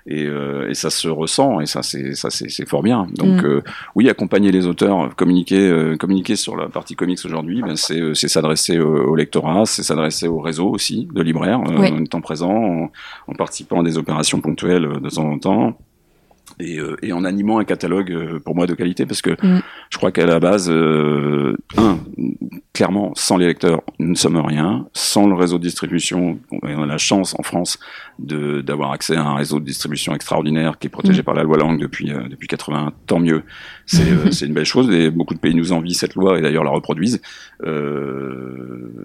et, 0.06 0.24
euh, 0.26 0.68
et 0.68 0.74
ça 0.74 0.90
se 0.90 1.06
ressent 1.06 1.60
et 1.60 1.66
ça 1.66 1.84
c'est 1.84 2.14
ça 2.14 2.28
c'est 2.30 2.68
fort 2.68 2.82
bien. 2.82 3.06
Donc 3.14 3.44
mm. 3.44 3.62
oui, 3.94 4.08
accompagner 4.08 4.50
les 4.50 4.66
auteurs, 4.66 5.14
communiquer 5.14 5.94
communiquer 5.98 6.36
sur 6.36 6.56
la 6.56 6.68
partie 6.68 6.96
comics 6.96 7.20
aujourd'hui, 7.24 7.62
ben, 7.62 7.76
c'est 7.76 8.14
c'est 8.14 8.28
s'adresser 8.28 8.78
au, 8.78 9.14
lectorat, 9.14 9.64
c'est 9.66 9.82
s'adresser 9.82 10.28
au 10.28 10.40
réseau 10.40 10.68
aussi 10.68 11.08
de 11.12 11.22
libraires 11.22 11.60
en 11.60 12.02
étant 12.02 12.20
présent, 12.20 12.52
en, 12.52 12.90
en, 13.28 13.34
participant 13.34 13.80
à 13.80 13.84
des 13.84 13.98
opérations 13.98 14.40
ponctuelles 14.40 14.88
de 15.00 15.08
temps 15.08 15.24
en 15.24 15.38
temps 15.38 15.78
et, 16.58 16.78
euh, 16.78 16.96
et, 17.02 17.12
en 17.12 17.24
animant 17.24 17.58
un 17.58 17.64
catalogue 17.64 18.12
euh, 18.12 18.38
pour 18.38 18.54
moi 18.54 18.66
de 18.66 18.74
qualité 18.74 19.06
parce 19.06 19.22
que 19.22 19.30
mm. 19.30 19.62
je 19.90 19.96
crois 19.96 20.12
qu'à 20.12 20.26
la 20.26 20.40
base 20.40 20.70
euh, 20.70 21.56
un 21.76 21.98
clairement 22.72 23.12
sans 23.14 23.36
les 23.36 23.46
lecteurs 23.46 23.82
nous 23.98 24.10
ne 24.10 24.14
sommes 24.14 24.38
rien 24.38 24.86
sans 24.92 25.26
le 25.26 25.34
réseau 25.34 25.58
de 25.58 25.62
distribution 25.62 26.38
on 26.62 26.82
a 26.82 26.86
la 26.86 26.98
chance 26.98 27.34
en 27.38 27.42
France 27.42 27.78
de 28.18 28.60
d'avoir 28.60 28.92
accès 28.92 29.16
à 29.16 29.24
un 29.24 29.34
réseau 29.34 29.60
de 29.60 29.64
distribution 29.64 30.14
extraordinaire 30.14 30.78
qui 30.78 30.88
est 30.88 30.90
protégé 30.90 31.22
mm. 31.22 31.24
par 31.24 31.34
la 31.34 31.42
loi 31.42 31.56
Langue 31.56 31.80
depuis 31.80 32.12
depuis 32.30 32.48
80 32.48 32.92
tant 33.06 33.18
mieux 33.18 33.42
c'est 33.86 34.06
c'est 34.32 34.46
une 34.46 34.54
belle 34.54 34.64
chose 34.64 34.90
et 34.90 35.10
beaucoup 35.10 35.34
de 35.34 35.40
pays 35.40 35.54
nous 35.54 35.72
envient 35.72 35.94
cette 35.94 36.14
loi 36.14 36.38
et 36.38 36.42
d'ailleurs 36.42 36.64
la 36.64 36.70
reproduisent 36.70 37.20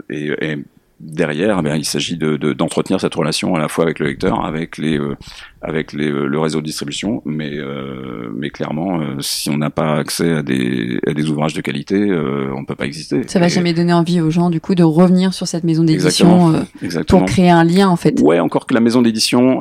et, 0.09 0.31
et 0.41 0.57
derrière, 0.99 1.61
eh 1.63 1.77
il 1.77 1.85
s'agit 1.85 2.17
d'entretenir 2.17 2.97
de, 2.97 3.01
cette 3.01 3.13
relation 3.13 3.55
à 3.55 3.59
la 3.59 3.67
fois 3.67 3.83
avec 3.83 3.99
le 3.99 4.07
lecteur, 4.07 4.43
avec 4.43 4.77
les, 4.77 4.97
euh, 4.97 5.15
avec 5.61 5.93
les, 5.93 6.09
euh, 6.09 6.25
le 6.25 6.39
réseau 6.39 6.59
de 6.59 6.65
distribution, 6.65 7.21
mais, 7.25 7.51
euh, 7.53 8.29
mais 8.35 8.49
clairement, 8.49 8.99
si 9.19 9.49
on 9.49 9.57
n'a 9.57 9.69
pas 9.69 9.95
accès 9.95 10.31
à 10.31 10.41
des, 10.41 10.99
à 11.05 11.13
des 11.13 11.29
ouvrages 11.29 11.53
de 11.53 11.61
qualité, 11.61 11.95
on 11.95 12.61
ne 12.61 12.65
peut 12.65 12.75
pas 12.75 12.85
exister. 12.85 13.21
Ça 13.27 13.39
va 13.39 13.47
jamais 13.47 13.73
donner 13.73 13.93
envie 13.93 14.21
aux 14.21 14.31
gens, 14.31 14.49
du 14.49 14.59
coup, 14.59 14.75
de 14.75 14.83
revenir 14.83 15.33
sur 15.33 15.47
cette 15.47 15.63
maison 15.63 15.83
d'édition 15.83 16.65
pour 17.07 17.25
créer 17.25 17.49
un 17.49 17.63
lien, 17.63 17.89
en 17.89 17.95
fait. 17.95 18.19
Ouais, 18.21 18.39
encore 18.39 18.65
que 18.65 18.73
la 18.73 18.79
maison 18.79 19.01
d'édition, 19.01 19.59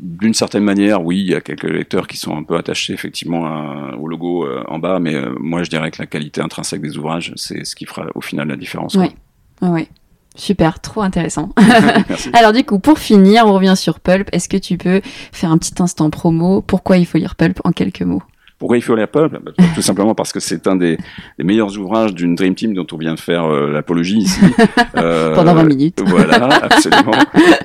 d'une 0.00 0.34
certaine 0.34 0.64
manière, 0.64 1.04
oui, 1.04 1.20
il 1.20 1.30
y 1.30 1.34
a 1.34 1.40
quelques 1.40 1.64
lecteurs 1.64 2.06
qui 2.06 2.16
sont 2.16 2.36
un 2.36 2.42
peu 2.42 2.56
attachés 2.56 2.92
effectivement 2.92 3.92
au 3.98 4.08
logo 4.08 4.46
en 4.68 4.78
bas, 4.78 4.98
mais 5.00 5.14
moi, 5.38 5.62
je 5.62 5.70
dirais 5.70 5.90
que 5.90 6.00
la 6.00 6.06
qualité 6.06 6.40
intrinsèque 6.40 6.80
des 6.80 6.96
ouvrages, 6.96 7.32
c'est 7.36 7.64
ce 7.64 7.76
qui 7.76 7.84
fera 7.84 8.06
au 8.14 8.20
final 8.20 8.48
la 8.48 8.56
différence. 8.56 8.94
Oui, 8.94 9.08
oui. 9.62 9.88
Super, 10.36 10.80
trop 10.80 11.02
intéressant. 11.02 11.50
Alors 12.32 12.52
du 12.52 12.64
coup, 12.64 12.78
pour 12.78 12.98
finir, 12.98 13.46
on 13.46 13.54
revient 13.54 13.74
sur 13.76 14.00
Pulp. 14.00 14.28
Est-ce 14.32 14.48
que 14.48 14.56
tu 14.56 14.76
peux 14.76 15.00
faire 15.32 15.50
un 15.50 15.58
petit 15.58 15.82
instant 15.82 16.10
promo? 16.10 16.62
Pourquoi 16.62 16.98
il 16.98 17.06
faut 17.06 17.18
lire 17.18 17.34
Pulp 17.34 17.60
en 17.64 17.72
quelques 17.72 18.02
mots? 18.02 18.22
Pourquoi 18.58 18.78
il 18.78 18.82
faut 18.82 18.94
lire 18.94 19.08
Pulp 19.08 19.32
bah, 19.32 19.52
Tout 19.74 19.82
simplement 19.82 20.14
parce 20.14 20.32
que 20.32 20.40
c'est 20.40 20.66
un 20.66 20.76
des, 20.76 20.96
des, 21.38 21.44
meilleurs 21.44 21.76
ouvrages 21.78 22.14
d'une 22.14 22.34
Dream 22.34 22.54
Team 22.54 22.72
dont 22.72 22.86
on 22.90 22.96
vient 22.96 23.14
de 23.14 23.20
faire 23.20 23.44
euh, 23.44 23.70
l'apologie 23.70 24.18
ici. 24.18 24.40
Euh, 24.96 25.34
Pendant 25.34 25.54
20 25.54 25.64
minutes. 25.64 26.02
voilà, 26.06 26.46
absolument. 26.62 27.12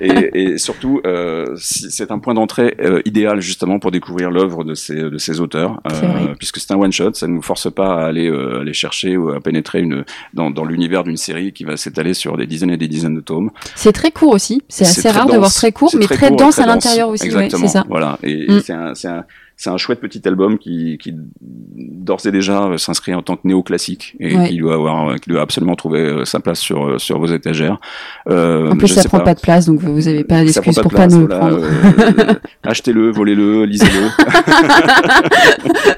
et, 0.01 0.41
et, 0.41 0.57
surtout, 0.57 0.99
euh, 1.05 1.55
c'est 1.55 2.11
un 2.11 2.19
point 2.19 2.33
d'entrée 2.33 2.75
euh, 2.81 3.01
idéal 3.05 3.39
justement 3.39 3.79
pour 3.79 3.91
découvrir 3.91 4.31
l'œuvre 4.31 4.65
de 4.65 4.73
ces, 4.73 4.95
de 4.95 5.17
ces 5.17 5.39
auteurs, 5.39 5.79
euh, 5.89 6.33
puisque 6.37 6.57
c'est 6.57 6.73
un 6.73 6.77
one-shot, 6.77 7.13
ça 7.13 7.27
ne 7.27 7.33
nous 7.33 7.41
force 7.41 7.71
pas 7.71 8.01
à 8.01 8.07
aller, 8.07 8.27
aller 8.27 8.73
chercher 8.73 9.15
ou 9.15 9.29
à 9.29 9.39
pénétrer 9.39 9.79
une, 9.79 10.03
dans, 10.33 10.51
dans 10.51 10.65
l'univers 10.65 11.03
d'une 11.03 11.17
série 11.17 11.53
qui 11.53 11.63
va 11.63 11.77
s'étaler 11.77 12.13
sur 12.13 12.35
des 12.35 12.47
dizaines 12.47 12.71
et 12.71 12.77
des 12.77 12.89
dizaines 12.89 13.15
de 13.15 13.21
tomes. 13.21 13.49
C'est 13.75 13.93
très 13.93 14.11
court 14.11 14.33
aussi, 14.33 14.61
c'est 14.67 14.83
assez 14.83 15.09
rare 15.09 15.27
de 15.27 15.37
voir 15.37 15.53
très 15.53 15.71
court, 15.71 15.91
mais 15.97 16.05
très, 16.05 16.31
dense 16.31 16.59
à 16.59 16.65
l'intérieur 16.65 17.07
aussi. 17.09 17.25
Exactement, 17.25 17.63
ouais, 17.63 17.69
ça. 17.69 17.85
voilà. 17.87 18.19
Et, 18.23 18.51
mm. 18.51 18.59
c'est 18.93 19.07
un, 19.07 19.15
un 19.15 19.23
c'est 19.61 19.69
un 19.69 19.77
chouette 19.77 19.99
petit 19.99 20.27
album 20.27 20.57
qui, 20.57 20.97
qui 20.97 21.13
d'ores 21.39 22.25
et 22.25 22.31
déjà 22.31 22.63
euh, 22.63 22.77
s'inscrit 22.79 23.13
en 23.13 23.21
tant 23.21 23.35
que 23.35 23.47
néoclassique 23.47 24.15
et 24.19 24.35
qui 24.47 24.57
doit 24.57 24.73
avoir, 24.73 25.19
qui 25.19 25.29
doit 25.29 25.41
absolument 25.41 25.75
trouver 25.75 25.99
euh, 25.99 26.25
sa 26.25 26.39
place 26.39 26.59
sur 26.59 26.83
euh, 26.83 26.97
sur 26.97 27.19
vos 27.19 27.27
étagères. 27.27 27.79
Euh, 28.27 28.71
en 28.71 28.75
plus, 28.75 28.87
ça 28.87 29.03
prend 29.03 29.19
pas. 29.19 29.35
de 29.35 29.39
place, 29.39 29.67
donc 29.67 29.79
vous 29.79 30.07
avez 30.07 30.23
pas 30.23 30.43
d'excuses 30.43 30.79
pour 30.79 30.91
pas 30.91 31.05
nous 31.05 31.21
le 31.21 31.27
prendre. 31.27 31.59
Euh, 31.61 32.33
achetez-le, 32.63 33.11
volez-le, 33.11 33.65
lisez-le. 33.65 34.09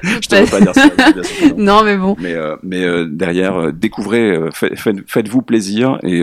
Je 0.20 0.28
te 0.28 0.50
pas 0.50 0.60
dire 0.60 0.74
ça. 0.74 0.90
non. 1.56 1.84
mais 1.84 1.96
bon. 1.96 2.16
Mais 2.20 2.34
mais 2.62 3.06
derrière, 3.06 3.72
découvrez, 3.72 4.38
faites-vous 5.06 5.40
plaisir 5.40 5.98
et 6.02 6.22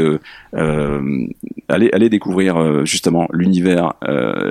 allez 0.53 1.89
allez 1.91 2.09
découvrir 2.09 2.85
justement 2.85 3.27
l'univers, 3.33 3.93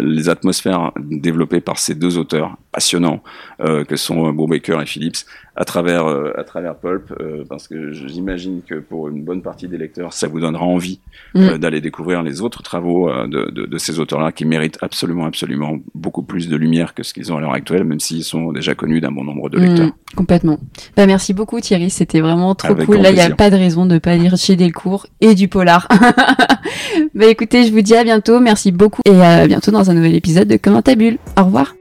les 0.03 0.29
atmosphères 0.29 0.90
développées 0.98 1.61
par 1.61 1.79
ces 1.79 1.94
deux 1.94 2.18
auteurs 2.18 2.57
passionnants 2.80 3.22
euh, 3.60 3.84
que 3.84 3.96
sont 3.96 4.32
Bob 4.32 4.48
Baker 4.48 4.78
et 4.80 4.86
Phillips 4.86 5.26
à 5.54 5.66
travers 5.66 6.06
euh, 6.06 6.32
à 6.38 6.44
travers 6.44 6.76
Pulp 6.76 7.12
euh, 7.20 7.44
parce 7.46 7.68
que 7.68 7.92
j'imagine 7.92 8.62
que 8.66 8.76
pour 8.76 9.08
une 9.08 9.22
bonne 9.22 9.42
partie 9.42 9.68
des 9.68 9.76
lecteurs 9.76 10.14
ça 10.14 10.28
vous 10.28 10.40
donnera 10.40 10.64
envie 10.64 10.98
mm. 11.34 11.58
d'aller 11.58 11.82
découvrir 11.82 12.22
les 12.22 12.40
autres 12.40 12.62
travaux 12.62 13.10
de, 13.10 13.50
de, 13.50 13.66
de, 13.66 13.78
ces 13.78 14.00
auteurs-là 14.00 14.32
qui 14.32 14.46
méritent 14.46 14.78
absolument 14.80 15.26
absolument 15.26 15.76
beaucoup 15.94 16.22
plus 16.22 16.48
de 16.48 16.56
lumière 16.56 16.94
que 16.94 17.02
ce 17.02 17.12
qu'ils 17.12 17.30
ont 17.34 17.36
à 17.36 17.42
l'heure 17.42 17.52
actuelle 17.52 17.84
même 17.84 18.00
s'ils 18.00 18.24
sont 18.24 18.50
déjà 18.50 18.74
connus 18.74 19.02
d'un 19.02 19.12
bon 19.12 19.24
nombre 19.24 19.50
de 19.50 19.58
mm, 19.58 19.62
lecteurs. 19.62 19.90
complètement. 20.16 20.58
Bah 20.96 21.04
merci 21.04 21.34
beaucoup 21.34 21.60
Thierry, 21.60 21.90
c'était 21.90 22.20
vraiment 22.20 22.54
trop 22.54 22.74
cool. 22.74 22.96
Là 22.96 23.10
il 23.10 23.16
n'y 23.16 23.20
a 23.20 23.28
pas 23.28 23.50
de 23.50 23.56
raison 23.56 23.84
de 23.84 23.98
pas 23.98 24.16
lire 24.16 24.38
chez 24.38 24.56
Delcourt 24.56 25.06
et 25.20 25.34
du 25.34 25.48
polar. 25.48 25.86
bah 27.14 27.26
écoutez, 27.26 27.66
je 27.66 27.72
vous 27.72 27.82
dis 27.82 27.94
à 27.94 28.04
bientôt, 28.04 28.40
merci 28.40 28.72
beaucoup 28.72 29.02
et 29.04 29.20
à 29.20 29.46
bientôt 29.46 29.70
dans 29.70 29.90
un 29.90 29.94
nouvel 29.94 30.14
épisode 30.14 30.48
de 30.48 30.56
Comment 30.56 30.80
ta 30.80 30.94
bulle. 30.94 31.18
Au 31.36 31.44
revoir. 31.44 31.74